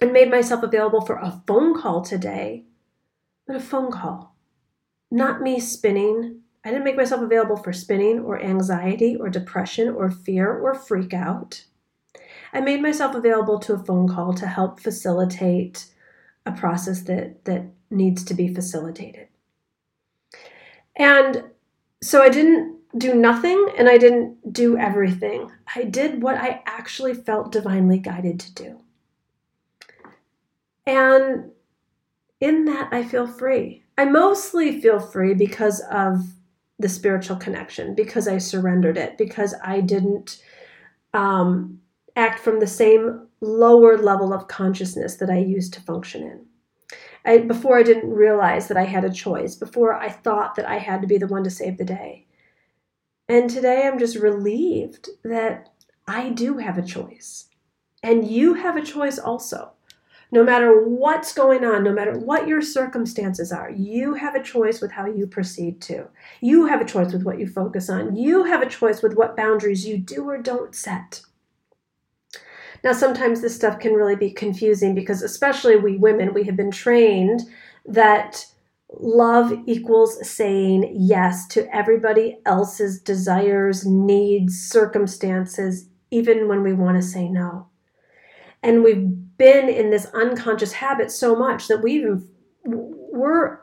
and 0.00 0.12
made 0.12 0.30
myself 0.30 0.62
available 0.62 1.02
for 1.02 1.16
a 1.16 1.42
phone 1.46 1.78
call 1.78 2.02
today, 2.02 2.64
but 3.46 3.56
a 3.56 3.60
phone 3.60 3.92
call, 3.92 4.33
not 5.14 5.40
me 5.40 5.60
spinning. 5.60 6.40
I 6.64 6.70
didn't 6.70 6.84
make 6.84 6.96
myself 6.96 7.22
available 7.22 7.56
for 7.56 7.72
spinning 7.72 8.18
or 8.18 8.42
anxiety 8.42 9.14
or 9.14 9.28
depression 9.28 9.88
or 9.90 10.10
fear 10.10 10.52
or 10.52 10.74
freak 10.74 11.14
out. 11.14 11.64
I 12.52 12.60
made 12.60 12.82
myself 12.82 13.14
available 13.14 13.60
to 13.60 13.74
a 13.74 13.78
phone 13.78 14.08
call 14.08 14.34
to 14.34 14.46
help 14.46 14.80
facilitate 14.80 15.86
a 16.44 16.52
process 16.52 17.02
that, 17.02 17.44
that 17.44 17.66
needs 17.90 18.24
to 18.24 18.34
be 18.34 18.52
facilitated. 18.52 19.28
And 20.96 21.44
so 22.02 22.20
I 22.20 22.28
didn't 22.28 22.80
do 22.98 23.14
nothing 23.14 23.68
and 23.78 23.88
I 23.88 23.98
didn't 23.98 24.52
do 24.52 24.76
everything. 24.76 25.50
I 25.76 25.84
did 25.84 26.22
what 26.22 26.36
I 26.36 26.60
actually 26.66 27.14
felt 27.14 27.52
divinely 27.52 27.98
guided 27.98 28.40
to 28.40 28.54
do. 28.54 28.80
And 30.86 31.52
in 32.40 32.64
that, 32.64 32.88
I 32.92 33.04
feel 33.04 33.28
free. 33.28 33.83
I 33.96 34.04
mostly 34.04 34.80
feel 34.80 34.98
free 34.98 35.34
because 35.34 35.80
of 35.90 36.24
the 36.78 36.88
spiritual 36.88 37.36
connection, 37.36 37.94
because 37.94 38.26
I 38.26 38.38
surrendered 38.38 38.98
it, 38.98 39.16
because 39.16 39.54
I 39.62 39.80
didn't 39.80 40.42
um, 41.12 41.80
act 42.16 42.40
from 42.40 42.58
the 42.58 42.66
same 42.66 43.28
lower 43.40 43.96
level 43.96 44.32
of 44.32 44.48
consciousness 44.48 45.16
that 45.16 45.30
I 45.30 45.38
used 45.38 45.72
to 45.74 45.80
function 45.80 46.22
in. 46.22 46.46
I, 47.24 47.38
before 47.38 47.78
I 47.78 47.82
didn't 47.82 48.10
realize 48.10 48.68
that 48.68 48.76
I 48.76 48.84
had 48.84 49.04
a 49.04 49.12
choice, 49.12 49.54
before 49.54 49.94
I 49.94 50.10
thought 50.10 50.56
that 50.56 50.68
I 50.68 50.78
had 50.78 51.00
to 51.02 51.06
be 51.06 51.16
the 51.16 51.26
one 51.26 51.44
to 51.44 51.50
save 51.50 51.78
the 51.78 51.84
day. 51.84 52.26
And 53.28 53.48
today 53.48 53.86
I'm 53.86 53.98
just 53.98 54.16
relieved 54.16 55.08
that 55.22 55.70
I 56.06 56.30
do 56.30 56.58
have 56.58 56.76
a 56.76 56.82
choice. 56.82 57.46
And 58.02 58.28
you 58.28 58.54
have 58.54 58.76
a 58.76 58.84
choice 58.84 59.18
also. 59.18 59.72
No 60.34 60.42
matter 60.42 60.82
what's 60.82 61.32
going 61.32 61.64
on, 61.64 61.84
no 61.84 61.92
matter 61.92 62.18
what 62.18 62.48
your 62.48 62.60
circumstances 62.60 63.52
are, 63.52 63.70
you 63.70 64.14
have 64.14 64.34
a 64.34 64.42
choice 64.42 64.80
with 64.80 64.90
how 64.90 65.06
you 65.06 65.28
proceed 65.28 65.80
to. 65.82 66.08
You 66.40 66.66
have 66.66 66.80
a 66.80 66.84
choice 66.84 67.12
with 67.12 67.22
what 67.22 67.38
you 67.38 67.46
focus 67.46 67.88
on. 67.88 68.16
You 68.16 68.42
have 68.42 68.60
a 68.60 68.68
choice 68.68 69.00
with 69.00 69.14
what 69.14 69.36
boundaries 69.36 69.86
you 69.86 69.96
do 69.96 70.28
or 70.28 70.36
don't 70.36 70.74
set. 70.74 71.20
Now, 72.82 72.92
sometimes 72.92 73.42
this 73.42 73.54
stuff 73.54 73.78
can 73.78 73.92
really 73.92 74.16
be 74.16 74.32
confusing 74.32 74.92
because, 74.92 75.22
especially 75.22 75.76
we 75.76 75.98
women, 75.98 76.34
we 76.34 76.42
have 76.42 76.56
been 76.56 76.72
trained 76.72 77.42
that 77.86 78.44
love 78.92 79.52
equals 79.66 80.28
saying 80.28 80.96
yes 80.96 81.46
to 81.46 81.72
everybody 81.72 82.40
else's 82.44 83.00
desires, 83.00 83.86
needs, 83.86 84.58
circumstances, 84.58 85.86
even 86.10 86.48
when 86.48 86.64
we 86.64 86.72
want 86.72 86.96
to 86.96 87.02
say 87.02 87.28
no. 87.28 87.68
And 88.64 88.82
we've 88.82 89.36
been 89.36 89.68
in 89.68 89.90
this 89.90 90.06
unconscious 90.14 90.72
habit 90.72 91.10
so 91.10 91.36
much 91.36 91.68
that 91.68 91.82
we 91.82 91.92
even 91.92 92.28
we're 92.64 93.58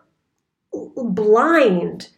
blind 0.96 2.10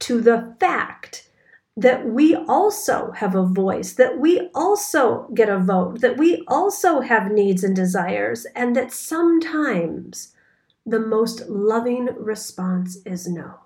to 0.00 0.20
the 0.22 0.56
fact 0.58 1.28
that 1.76 2.06
we 2.06 2.34
also 2.34 3.12
have 3.12 3.34
a 3.34 3.44
voice, 3.46 3.92
that 3.92 4.18
we 4.18 4.48
also 4.54 5.28
get 5.34 5.48
a 5.48 5.58
vote, 5.58 6.00
that 6.00 6.16
we 6.16 6.42
also 6.48 7.00
have 7.00 7.30
needs 7.30 7.62
and 7.62 7.76
desires, 7.76 8.46
and 8.56 8.74
that 8.74 8.90
sometimes 8.90 10.34
the 10.86 10.98
most 10.98 11.48
loving 11.48 12.06
response 12.16 12.96
is 13.04 13.28
no. 13.28 13.60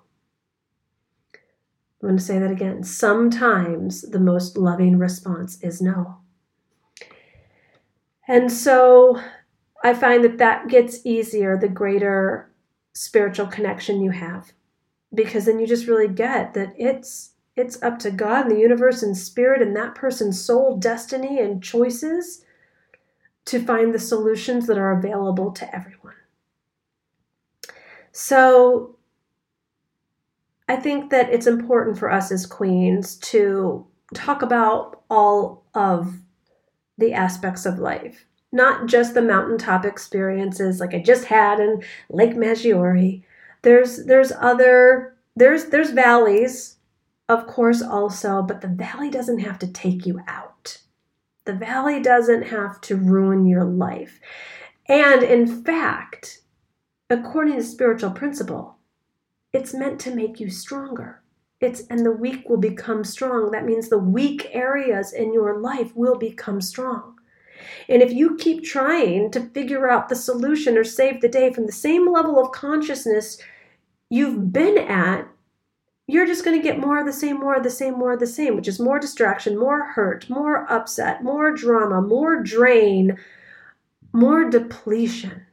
I'm 2.02 2.08
going 2.08 2.16
to 2.16 2.22
say 2.22 2.38
that 2.38 2.50
again. 2.50 2.82
Sometimes 2.82 4.02
the 4.02 4.20
most 4.20 4.58
loving 4.58 4.98
response 4.98 5.60
is 5.62 5.80
no. 5.80 6.18
And 8.26 8.50
so 8.50 9.20
I 9.82 9.94
find 9.94 10.24
that 10.24 10.38
that 10.38 10.68
gets 10.68 11.04
easier 11.04 11.56
the 11.56 11.68
greater 11.68 12.50
spiritual 12.94 13.46
connection 13.46 14.00
you 14.00 14.10
have, 14.10 14.52
because 15.12 15.44
then 15.44 15.58
you 15.58 15.66
just 15.66 15.86
really 15.86 16.08
get 16.08 16.54
that 16.54 16.74
it's 16.78 17.32
it's 17.56 17.80
up 17.82 17.98
to 18.00 18.10
God 18.10 18.46
and 18.46 18.56
the 18.56 18.60
universe 18.60 19.02
and 19.02 19.16
spirit 19.16 19.62
and 19.62 19.76
that 19.76 19.94
person's 19.94 20.42
soul, 20.42 20.76
destiny, 20.76 21.38
and 21.38 21.62
choices 21.62 22.44
to 23.44 23.62
find 23.62 23.94
the 23.94 23.98
solutions 23.98 24.66
that 24.66 24.78
are 24.78 24.98
available 24.98 25.52
to 25.52 25.76
everyone. 25.76 26.14
So 28.10 28.96
I 30.68 30.76
think 30.76 31.10
that 31.10 31.30
it's 31.30 31.46
important 31.46 31.98
for 31.98 32.10
us 32.10 32.32
as 32.32 32.46
queens 32.46 33.16
to 33.18 33.86
talk 34.14 34.42
about 34.42 35.02
all 35.10 35.64
of 35.74 36.14
the 36.98 37.12
aspects 37.12 37.66
of 37.66 37.78
life, 37.78 38.26
not 38.52 38.86
just 38.86 39.14
the 39.14 39.22
mountaintop 39.22 39.84
experiences 39.84 40.80
like 40.80 40.94
I 40.94 41.00
just 41.00 41.26
had 41.26 41.60
in 41.60 41.82
Lake 42.10 42.36
Maggiore. 42.36 43.22
There's 43.62 44.04
there's 44.04 44.32
other 44.32 45.16
there's 45.36 45.66
there's 45.66 45.90
valleys 45.90 46.74
of 47.28 47.46
course, 47.46 47.80
also, 47.80 48.42
but 48.42 48.60
the 48.60 48.68
valley 48.68 49.10
doesn't 49.10 49.38
have 49.38 49.58
to 49.60 49.66
take 49.66 50.04
you 50.04 50.20
out. 50.26 50.78
The 51.46 51.54
valley 51.54 52.02
doesn't 52.02 52.42
have 52.44 52.80
to 52.82 52.96
ruin 52.96 53.46
your 53.46 53.64
life. 53.64 54.20
And 54.86 55.22
in 55.22 55.46
fact, 55.64 56.42
according 57.08 57.56
to 57.56 57.62
spiritual 57.62 58.10
principle, 58.10 58.76
it's 59.52 59.72
meant 59.72 60.00
to 60.00 60.14
make 60.14 60.38
you 60.38 60.50
stronger. 60.50 61.22
It's 61.64 61.80
and 61.88 62.04
the 62.04 62.12
weak 62.12 62.48
will 62.48 62.58
become 62.58 63.04
strong. 63.04 63.50
That 63.50 63.64
means 63.64 63.88
the 63.88 63.98
weak 63.98 64.48
areas 64.52 65.12
in 65.12 65.32
your 65.32 65.58
life 65.60 65.94
will 65.96 66.16
become 66.16 66.60
strong. 66.60 67.16
And 67.88 68.02
if 68.02 68.12
you 68.12 68.36
keep 68.36 68.64
trying 68.64 69.30
to 69.30 69.40
figure 69.50 69.88
out 69.88 70.08
the 70.08 70.16
solution 70.16 70.76
or 70.76 70.84
save 70.84 71.20
the 71.20 71.28
day 71.28 71.52
from 71.52 71.66
the 71.66 71.72
same 71.72 72.10
level 72.10 72.38
of 72.38 72.52
consciousness 72.52 73.38
you've 74.10 74.52
been 74.52 74.78
at, 74.78 75.26
you're 76.06 76.26
just 76.26 76.44
going 76.44 76.60
to 76.60 76.62
get 76.62 76.78
more 76.78 76.98
of 76.98 77.06
the 77.06 77.12
same, 77.12 77.40
more 77.40 77.54
of 77.54 77.62
the 77.62 77.70
same, 77.70 77.94
more 77.94 78.12
of 78.12 78.20
the 78.20 78.26
same, 78.26 78.56
which 78.56 78.68
is 78.68 78.78
more 78.78 78.98
distraction, 78.98 79.58
more 79.58 79.84
hurt, 79.84 80.28
more 80.28 80.70
upset, 80.70 81.24
more 81.24 81.50
drama, 81.50 82.02
more 82.02 82.42
drain, 82.42 83.18
more 84.12 84.48
depletion. 84.50 85.46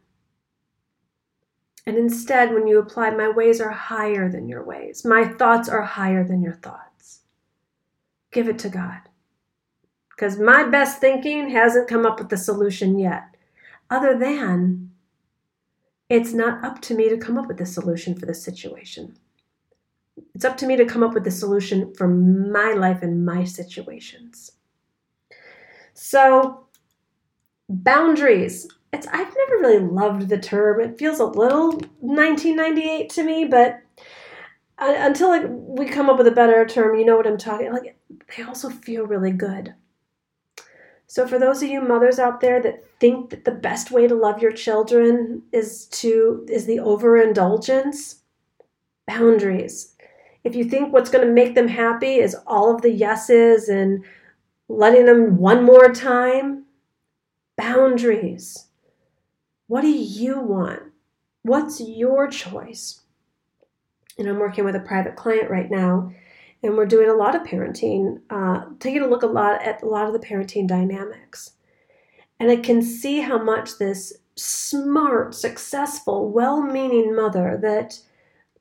And 1.86 1.98
instead, 1.98 2.54
when 2.54 2.67
you 2.67 2.80
apply, 2.80 3.10
my 3.12 3.30
ways 3.30 3.60
are 3.60 3.72
higher 3.72 4.30
than 4.30 4.48
your 4.48 4.63
ways, 4.63 5.04
my 5.04 5.28
thoughts 5.28 5.67
are 5.67 5.82
higher 5.82 6.24
than 6.24 6.41
your 6.41 6.54
thoughts, 6.54 7.22
give 8.32 8.48
it 8.48 8.60
to 8.60 8.70
God. 8.70 9.00
Because 10.10 10.38
my 10.38 10.63
best 10.63 11.00
thinking 11.02 11.50
hasn't 11.50 11.88
come 11.88 12.06
up 12.06 12.20
with 12.20 12.30
the 12.30 12.38
solution 12.38 13.00
yet, 13.00 13.24
other 13.89 14.17
than 14.17 14.91
it's 16.10 16.34
not 16.34 16.63
up 16.63 16.82
to 16.82 16.94
me 16.94 17.10
to 17.10 17.17
come 17.17 17.38
up 17.38 17.48
with 17.48 17.58
the 17.58 17.65
solution 17.65 18.13
for 18.15 18.26
the 18.26 18.34
situation. 18.34 19.17
It's 20.36 20.46
up 20.46 20.58
to 20.58 20.67
me 20.67 20.76
to 20.76 20.86
come 20.86 21.04
up 21.04 21.13
with 21.13 21.24
the 21.24 21.32
solution 21.32 21.94
for 21.94 22.08
my 22.08 22.74
life 22.74 23.02
and 23.02 23.26
my 23.26 23.46
situations. 23.46 24.52
So, 25.94 26.65
boundaries. 27.70 28.67
It's 28.93 29.08
I've 29.08 29.36
never 29.36 29.62
really 29.62 29.80
loved 29.80 30.30
the 30.30 30.38
term. 30.38 30.82
It 30.82 30.97
feels 30.97 31.19
a 31.19 31.25
little 31.25 31.71
1998 31.99 33.10
to 33.12 33.23
me, 33.23 33.45
but 33.45 33.82
uh, 34.77 34.93
until 34.97 35.30
like 35.30 35.43
we 35.47 35.86
come 35.86 36.10
up 36.10 36.17
with 36.17 36.27
a 36.27 36.32
better 36.32 36.65
term, 36.65 36.97
you 36.97 37.06
know 37.06 37.15
what 37.15 37.27
I'm 37.27 37.38
talking 37.38 37.71
like 37.71 37.97
they 38.36 38.43
also 38.43 38.69
feel 38.69 39.06
really 39.06 39.32
good. 39.32 39.73
So 41.08 41.27
for 41.27 41.38
those 41.38 41.62
of 41.62 41.69
you 41.69 41.82
mothers 41.82 42.19
out 42.19 42.39
there 42.39 42.62
that 42.62 42.84
think 42.99 43.32
that 43.32 43.43
the 43.43 43.51
best 43.51 43.91
way 43.91 44.08
to 44.08 44.15
love 44.15 44.41
your 44.41 44.54
children 44.54 45.43
is 45.51 45.88
to 45.88 46.45
is 46.49 46.65
the 46.65 46.80
overindulgence, 46.80 48.21
boundaries 49.08 49.91
if 50.43 50.56
you 50.56 50.63
think 50.63 50.91
what's 50.91 51.10
going 51.10 51.25
to 51.25 51.34
make 51.34 51.56
them 51.56 51.67
happy 51.67 52.15
is 52.15 52.36
all 52.47 52.73
of 52.73 52.82
the 52.82 52.91
yeses 52.91 53.69
and 53.69 54.04
letting 54.67 55.06
them 55.06 55.38
one 55.38 55.63
more 55.63 55.93
time, 55.93 56.65
boundaries. 57.58 58.67
What 59.71 59.84
do 59.84 59.89
you 59.89 60.38
want? 60.38 60.81
What's 61.43 61.79
your 61.79 62.27
choice? 62.27 63.03
And 64.19 64.27
I'm 64.27 64.38
working 64.38 64.65
with 64.65 64.75
a 64.75 64.81
private 64.81 65.15
client 65.15 65.49
right 65.49 65.71
now, 65.71 66.12
and 66.62 66.75
we're 66.75 66.86
doing 66.86 67.10
a 67.10 67.13
lot 67.13 67.38
of 67.38 67.43
parenting, 67.43 68.19
uh, 68.29 68.65
taking 68.81 69.01
a 69.01 69.07
look 69.07 69.23
a 69.23 69.27
lot 69.27 69.62
at 69.62 69.81
a 69.81 69.86
lot 69.86 70.07
of 70.07 70.12
the 70.12 70.19
parenting 70.19 70.67
dynamics. 70.67 71.53
And 72.38 72.51
I 72.51 72.57
can 72.57 72.81
see 72.81 73.21
how 73.21 73.41
much 73.41 73.77
this 73.77 74.12
smart, 74.36 75.36
successful, 75.36 76.29
well 76.29 76.62
meaning 76.62 77.15
mother 77.15 77.57
that 77.62 77.97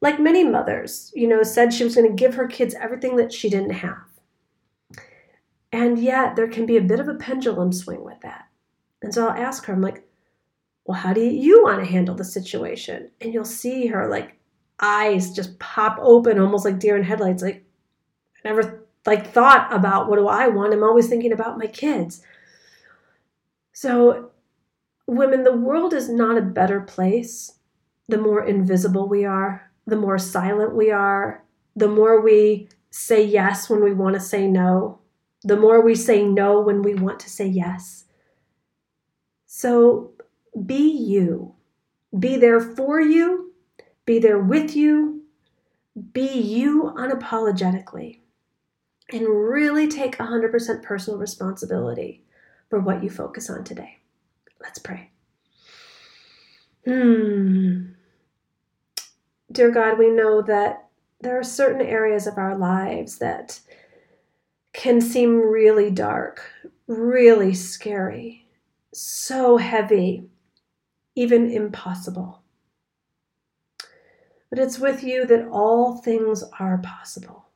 like 0.00 0.20
many 0.20 0.44
mothers, 0.44 1.10
you 1.16 1.26
know, 1.26 1.42
said 1.42 1.74
she 1.74 1.82
was 1.82 1.96
going 1.96 2.08
to 2.08 2.14
give 2.14 2.36
her 2.36 2.46
kids 2.46 2.76
everything 2.76 3.16
that 3.16 3.32
she 3.32 3.50
didn't 3.50 3.70
have. 3.70 4.06
And 5.72 5.98
yet 5.98 6.36
there 6.36 6.46
can 6.46 6.66
be 6.66 6.76
a 6.76 6.82
bit 6.82 7.00
of 7.00 7.08
a 7.08 7.14
pendulum 7.14 7.72
swing 7.72 8.04
with 8.04 8.20
that. 8.20 8.44
And 9.02 9.12
so 9.12 9.26
I'll 9.26 9.36
ask 9.36 9.64
her, 9.64 9.72
I'm 9.72 9.82
like, 9.82 10.04
well, 10.84 10.98
how 10.98 11.12
do 11.12 11.20
you 11.20 11.62
want 11.62 11.80
to 11.80 11.90
handle 11.90 12.14
the 12.14 12.24
situation? 12.24 13.10
And 13.20 13.32
you'll 13.32 13.44
see 13.44 13.86
her 13.86 14.08
like 14.08 14.36
eyes 14.80 15.32
just 15.32 15.58
pop 15.58 15.98
open, 16.00 16.38
almost 16.38 16.64
like 16.64 16.78
deer 16.78 16.96
in 16.96 17.02
headlights. 17.02 17.42
Like, 17.42 17.64
I 18.44 18.48
never 18.48 18.86
like 19.06 19.32
thought 19.32 19.68
about 19.72 20.08
what 20.08 20.16
do 20.16 20.28
I 20.28 20.48
want. 20.48 20.72
I'm 20.72 20.82
always 20.82 21.08
thinking 21.08 21.32
about 21.32 21.58
my 21.58 21.66
kids. 21.66 22.22
So 23.72 24.30
women, 25.06 25.44
the 25.44 25.56
world 25.56 25.92
is 25.94 26.08
not 26.08 26.38
a 26.38 26.42
better 26.42 26.80
place 26.80 27.58
the 28.10 28.18
more 28.18 28.44
invisible 28.44 29.08
we 29.08 29.24
are, 29.24 29.70
the 29.86 29.96
more 29.96 30.18
silent 30.18 30.74
we 30.74 30.90
are, 30.90 31.44
the 31.76 31.88
more 31.88 32.20
we 32.20 32.68
say 32.90 33.24
yes 33.24 33.70
when 33.70 33.82
we 33.82 33.92
want 33.92 34.14
to 34.14 34.20
say 34.20 34.48
no, 34.48 34.98
the 35.44 35.56
more 35.56 35.80
we 35.80 35.94
say 35.94 36.24
no 36.24 36.60
when 36.60 36.82
we 36.82 36.94
want 36.94 37.20
to 37.20 37.30
say 37.30 37.46
yes. 37.46 38.04
So 39.46 40.12
be 40.66 40.90
you. 40.90 41.54
Be 42.18 42.36
there 42.36 42.60
for 42.60 43.00
you, 43.00 43.52
be 44.04 44.18
there 44.18 44.38
with 44.38 44.74
you, 44.74 45.22
be 46.12 46.26
you 46.28 46.92
unapologetically, 46.96 48.18
and 49.12 49.28
really 49.28 49.86
take 49.86 50.16
100% 50.16 50.82
personal 50.82 51.18
responsibility 51.18 52.24
for 52.68 52.80
what 52.80 53.02
you 53.04 53.10
focus 53.10 53.48
on 53.48 53.62
today. 53.62 53.98
Let's 54.60 54.78
pray. 54.80 55.10
Hmm. 56.84 57.90
Dear 59.52 59.70
God, 59.70 59.98
we 59.98 60.10
know 60.10 60.42
that 60.42 60.88
there 61.20 61.38
are 61.38 61.44
certain 61.44 61.82
areas 61.82 62.26
of 62.26 62.38
our 62.38 62.56
lives 62.56 63.18
that 63.18 63.60
can 64.72 65.00
seem 65.00 65.38
really 65.38 65.90
dark, 65.90 66.42
really 66.86 67.54
scary, 67.54 68.46
so 68.92 69.56
heavy, 69.56 70.24
even 71.14 71.50
impossible. 71.50 72.42
But 74.48 74.58
it's 74.58 74.78
with 74.78 75.04
you 75.04 75.26
that 75.26 75.48
all 75.48 75.96
things 75.96 76.42
are 76.58 76.78
possible. 76.78 77.46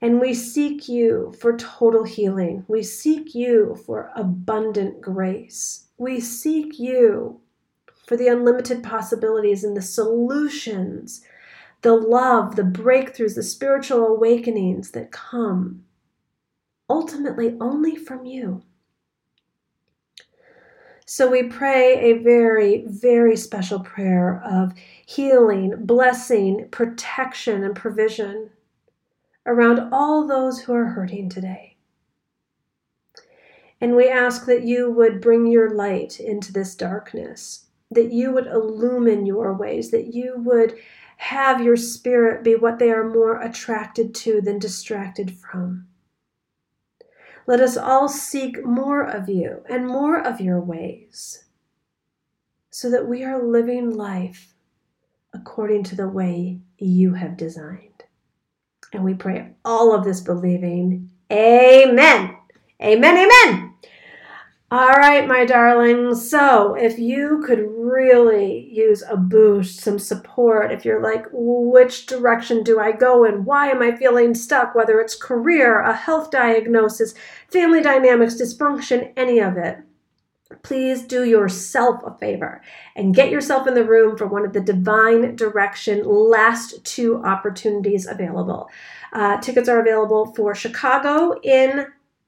And 0.00 0.20
we 0.20 0.32
seek 0.32 0.88
you 0.88 1.34
for 1.40 1.56
total 1.56 2.04
healing. 2.04 2.64
We 2.68 2.82
seek 2.82 3.34
you 3.34 3.76
for 3.84 4.10
abundant 4.14 5.00
grace. 5.00 5.88
We 5.98 6.20
seek 6.20 6.78
you 6.78 7.40
for 8.06 8.16
the 8.16 8.28
unlimited 8.28 8.82
possibilities 8.82 9.64
and 9.64 9.76
the 9.76 9.82
solutions, 9.82 11.22
the 11.82 11.94
love, 11.94 12.56
the 12.56 12.62
breakthroughs, 12.62 13.34
the 13.34 13.42
spiritual 13.42 14.06
awakenings 14.06 14.92
that 14.92 15.10
come 15.10 15.84
ultimately 16.88 17.56
only 17.60 17.96
from 17.96 18.24
you. 18.24 18.62
So 21.10 21.26
we 21.30 21.44
pray 21.44 21.98
a 21.98 22.18
very, 22.18 22.84
very 22.86 23.34
special 23.34 23.80
prayer 23.80 24.42
of 24.44 24.74
healing, 25.06 25.86
blessing, 25.86 26.68
protection, 26.70 27.64
and 27.64 27.74
provision 27.74 28.50
around 29.46 29.88
all 29.90 30.26
those 30.26 30.60
who 30.60 30.74
are 30.74 30.84
hurting 30.84 31.30
today. 31.30 31.76
And 33.80 33.96
we 33.96 34.06
ask 34.10 34.44
that 34.44 34.64
you 34.64 34.90
would 34.90 35.22
bring 35.22 35.46
your 35.46 35.70
light 35.70 36.20
into 36.20 36.52
this 36.52 36.74
darkness, 36.74 37.64
that 37.90 38.12
you 38.12 38.30
would 38.32 38.46
illumine 38.46 39.24
your 39.24 39.54
ways, 39.54 39.90
that 39.92 40.12
you 40.12 40.34
would 40.36 40.76
have 41.16 41.62
your 41.62 41.76
spirit 41.78 42.44
be 42.44 42.54
what 42.54 42.78
they 42.78 42.90
are 42.90 43.08
more 43.08 43.40
attracted 43.40 44.14
to 44.16 44.42
than 44.42 44.58
distracted 44.58 45.34
from. 45.38 45.87
Let 47.48 47.60
us 47.60 47.78
all 47.78 48.10
seek 48.10 48.62
more 48.62 49.02
of 49.02 49.30
you 49.30 49.62
and 49.70 49.86
more 49.86 50.20
of 50.20 50.38
your 50.38 50.60
ways 50.60 51.46
so 52.68 52.90
that 52.90 53.08
we 53.08 53.24
are 53.24 53.42
living 53.42 53.96
life 53.96 54.52
according 55.32 55.84
to 55.84 55.96
the 55.96 56.08
way 56.08 56.60
you 56.76 57.14
have 57.14 57.38
designed. 57.38 58.04
And 58.92 59.02
we 59.02 59.14
pray 59.14 59.52
all 59.64 59.94
of 59.94 60.04
this 60.04 60.20
believing. 60.20 61.10
Amen. 61.32 62.36
Amen. 62.82 63.16
Amen. 63.16 63.67
All 64.70 64.90
right, 64.90 65.26
my 65.26 65.46
darlings. 65.46 66.28
So, 66.28 66.74
if 66.74 66.98
you 66.98 67.42
could 67.46 67.66
really 67.74 68.68
use 68.70 69.02
a 69.08 69.16
boost, 69.16 69.80
some 69.80 69.98
support, 69.98 70.70
if 70.70 70.84
you're 70.84 71.00
like, 71.02 71.24
which 71.32 72.04
direction 72.04 72.62
do 72.64 72.78
I 72.78 72.92
go 72.92 73.24
in? 73.24 73.46
Why 73.46 73.70
am 73.70 73.80
I 73.80 73.96
feeling 73.96 74.34
stuck? 74.34 74.74
Whether 74.74 75.00
it's 75.00 75.14
career, 75.14 75.80
a 75.80 75.94
health 75.94 76.30
diagnosis, 76.30 77.14
family 77.50 77.80
dynamics, 77.80 78.34
dysfunction, 78.34 79.10
any 79.16 79.38
of 79.38 79.56
it, 79.56 79.78
please 80.62 81.00
do 81.00 81.24
yourself 81.24 82.02
a 82.04 82.18
favor 82.18 82.60
and 82.94 83.14
get 83.14 83.30
yourself 83.30 83.66
in 83.66 83.72
the 83.72 83.86
room 83.86 84.18
for 84.18 84.26
one 84.26 84.44
of 84.44 84.52
the 84.52 84.60
Divine 84.60 85.34
Direction 85.34 86.02
last 86.04 86.84
two 86.84 87.22
opportunities 87.24 88.06
available. 88.06 88.68
Uh, 89.14 89.40
tickets 89.40 89.70
are 89.70 89.80
available 89.80 90.26
for 90.34 90.54
Chicago 90.54 91.40
in 91.42 91.86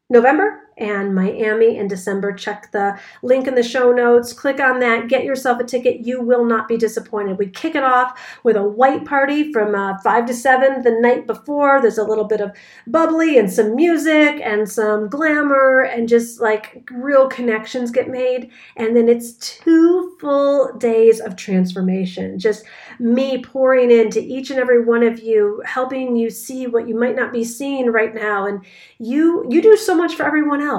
November 0.09 0.70
and 0.81 1.15
Miami 1.15 1.77
in 1.77 1.87
December. 1.87 2.33
Check 2.33 2.71
the 2.73 2.99
link 3.23 3.47
in 3.47 3.55
the 3.55 3.63
show 3.63 3.93
notes. 3.93 4.33
Click 4.33 4.59
on 4.59 4.81
that. 4.81 5.09
Get 5.09 5.25
yourself 5.25 5.61
a 5.61 5.65
ticket. 5.65 6.07
You 6.07 6.23
will 6.23 6.45
not 6.45 6.67
be 6.67 6.77
disappointed. 6.77 7.39
We 7.39 7.49
kick 7.49 7.75
it 7.75 7.85
off 7.85 8.19
with 8.43 8.57
a 8.57 8.63
white 8.65 9.05
party 9.05 9.53
from 9.53 9.75
uh, 9.75 9.99
5 9.99 10.27
to 10.27 10.35
7 10.35 10.83
the 10.83 10.99
night 11.01 11.27
before. 11.27 11.81
There's 11.81 11.99
a 11.99 12.05
little 12.05 12.25
bit 12.25 12.41
of 12.41 12.53
bubbly 12.87 13.39
and 13.39 13.53
some 13.53 13.77
music 13.77 14.41
and 14.43 14.69
some 14.69 15.09
glamour 15.09 15.83
and 15.83 16.09
just 16.09 16.41
like 16.41 16.89
real 16.91 17.29
connections 17.29 17.91
get 17.91 18.09
made. 18.09 18.51
And 18.77 18.97
then 18.97 19.09
it's 19.09 19.33
two 19.33 20.17
full 20.19 20.73
days 20.79 21.21
of 21.21 21.37
transformation. 21.37 22.39
Just 22.39 22.65
me 22.99 23.43
pouring 23.43 23.91
into 23.91 24.21
each 24.21 24.51
and 24.51 24.59
every 24.59 24.85
one 24.85 25.03
of 25.03 25.21
you, 25.21 25.63
helping 25.67 26.17
you 26.17 26.31
see 26.31 26.67
what 26.67 26.89
you 26.89 26.99
might 26.99 27.17
not 27.17 27.33
be 27.33 27.45
seeing 27.45 27.91
right 27.91 28.15
now. 28.15 28.47
And 28.47 28.65
you 28.99 29.47
you 29.49 29.63
do 29.63 29.77
so 29.77 29.95
much 29.95 30.15
for 30.15 30.25
everyone 30.25 30.63
else. 30.63 30.70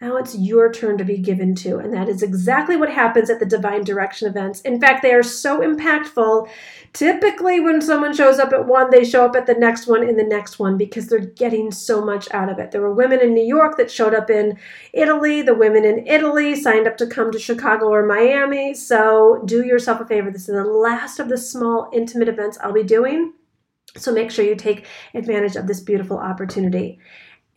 Now 0.00 0.16
it's 0.16 0.38
your 0.38 0.72
turn 0.72 0.96
to 0.98 1.04
be 1.04 1.18
given 1.18 1.56
to. 1.56 1.78
And 1.78 1.92
that 1.92 2.08
is 2.08 2.22
exactly 2.22 2.76
what 2.76 2.88
happens 2.88 3.30
at 3.30 3.40
the 3.40 3.46
Divine 3.46 3.82
Direction 3.82 4.28
events. 4.28 4.60
In 4.60 4.80
fact, 4.80 5.02
they 5.02 5.12
are 5.12 5.24
so 5.24 5.58
impactful. 5.58 6.48
Typically, 6.92 7.58
when 7.58 7.82
someone 7.82 8.14
shows 8.14 8.38
up 8.38 8.52
at 8.52 8.66
one, 8.66 8.90
they 8.90 9.04
show 9.04 9.24
up 9.24 9.34
at 9.34 9.46
the 9.46 9.54
next 9.54 9.88
one 9.88 10.08
in 10.08 10.16
the 10.16 10.22
next 10.22 10.60
one 10.60 10.78
because 10.78 11.08
they're 11.08 11.18
getting 11.18 11.72
so 11.72 12.04
much 12.04 12.28
out 12.32 12.48
of 12.48 12.60
it. 12.60 12.70
There 12.70 12.80
were 12.80 12.94
women 12.94 13.20
in 13.20 13.34
New 13.34 13.44
York 13.44 13.76
that 13.76 13.90
showed 13.90 14.14
up 14.14 14.30
in 14.30 14.56
Italy. 14.92 15.42
The 15.42 15.54
women 15.54 15.84
in 15.84 16.06
Italy 16.06 16.54
signed 16.54 16.86
up 16.86 16.96
to 16.98 17.06
come 17.06 17.32
to 17.32 17.38
Chicago 17.40 17.86
or 17.86 18.06
Miami. 18.06 18.74
So 18.74 19.42
do 19.46 19.66
yourself 19.66 20.00
a 20.00 20.06
favor. 20.06 20.30
This 20.30 20.48
is 20.48 20.54
the 20.54 20.62
last 20.62 21.18
of 21.18 21.28
the 21.28 21.38
small, 21.38 21.90
intimate 21.92 22.28
events 22.28 22.56
I'll 22.62 22.72
be 22.72 22.84
doing. 22.84 23.32
So 23.96 24.12
make 24.12 24.30
sure 24.30 24.44
you 24.44 24.54
take 24.54 24.86
advantage 25.12 25.56
of 25.56 25.66
this 25.66 25.80
beautiful 25.80 26.18
opportunity 26.18 27.00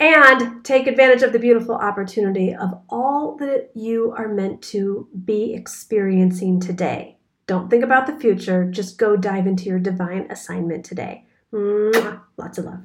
and 0.02 0.66
take 0.66 0.88
advantage 0.88 1.22
of 1.22 1.32
the 1.32 1.40
beautiful 1.40 1.76
opportunity 1.76 2.56
of 2.56 2.74
all 2.90 3.38
that 3.38 3.70
you 3.76 4.12
are 4.18 4.28
meant 4.28 4.62
to 4.64 5.08
be 5.24 5.54
experiencing 5.54 6.60
today. 6.60 7.18
Don't 7.46 7.70
think 7.70 7.84
about 7.84 8.08
the 8.08 8.20
future, 8.20 8.66
just 8.66 8.98
go 8.98 9.16
dive 9.16 9.46
into 9.46 9.66
your 9.66 9.78
divine 9.80 10.26
assignment 10.32 10.84
today. 10.84 11.26
Mwah. 11.54 12.22
Lots 12.36 12.58
of 12.58 12.66
love. 12.66 12.80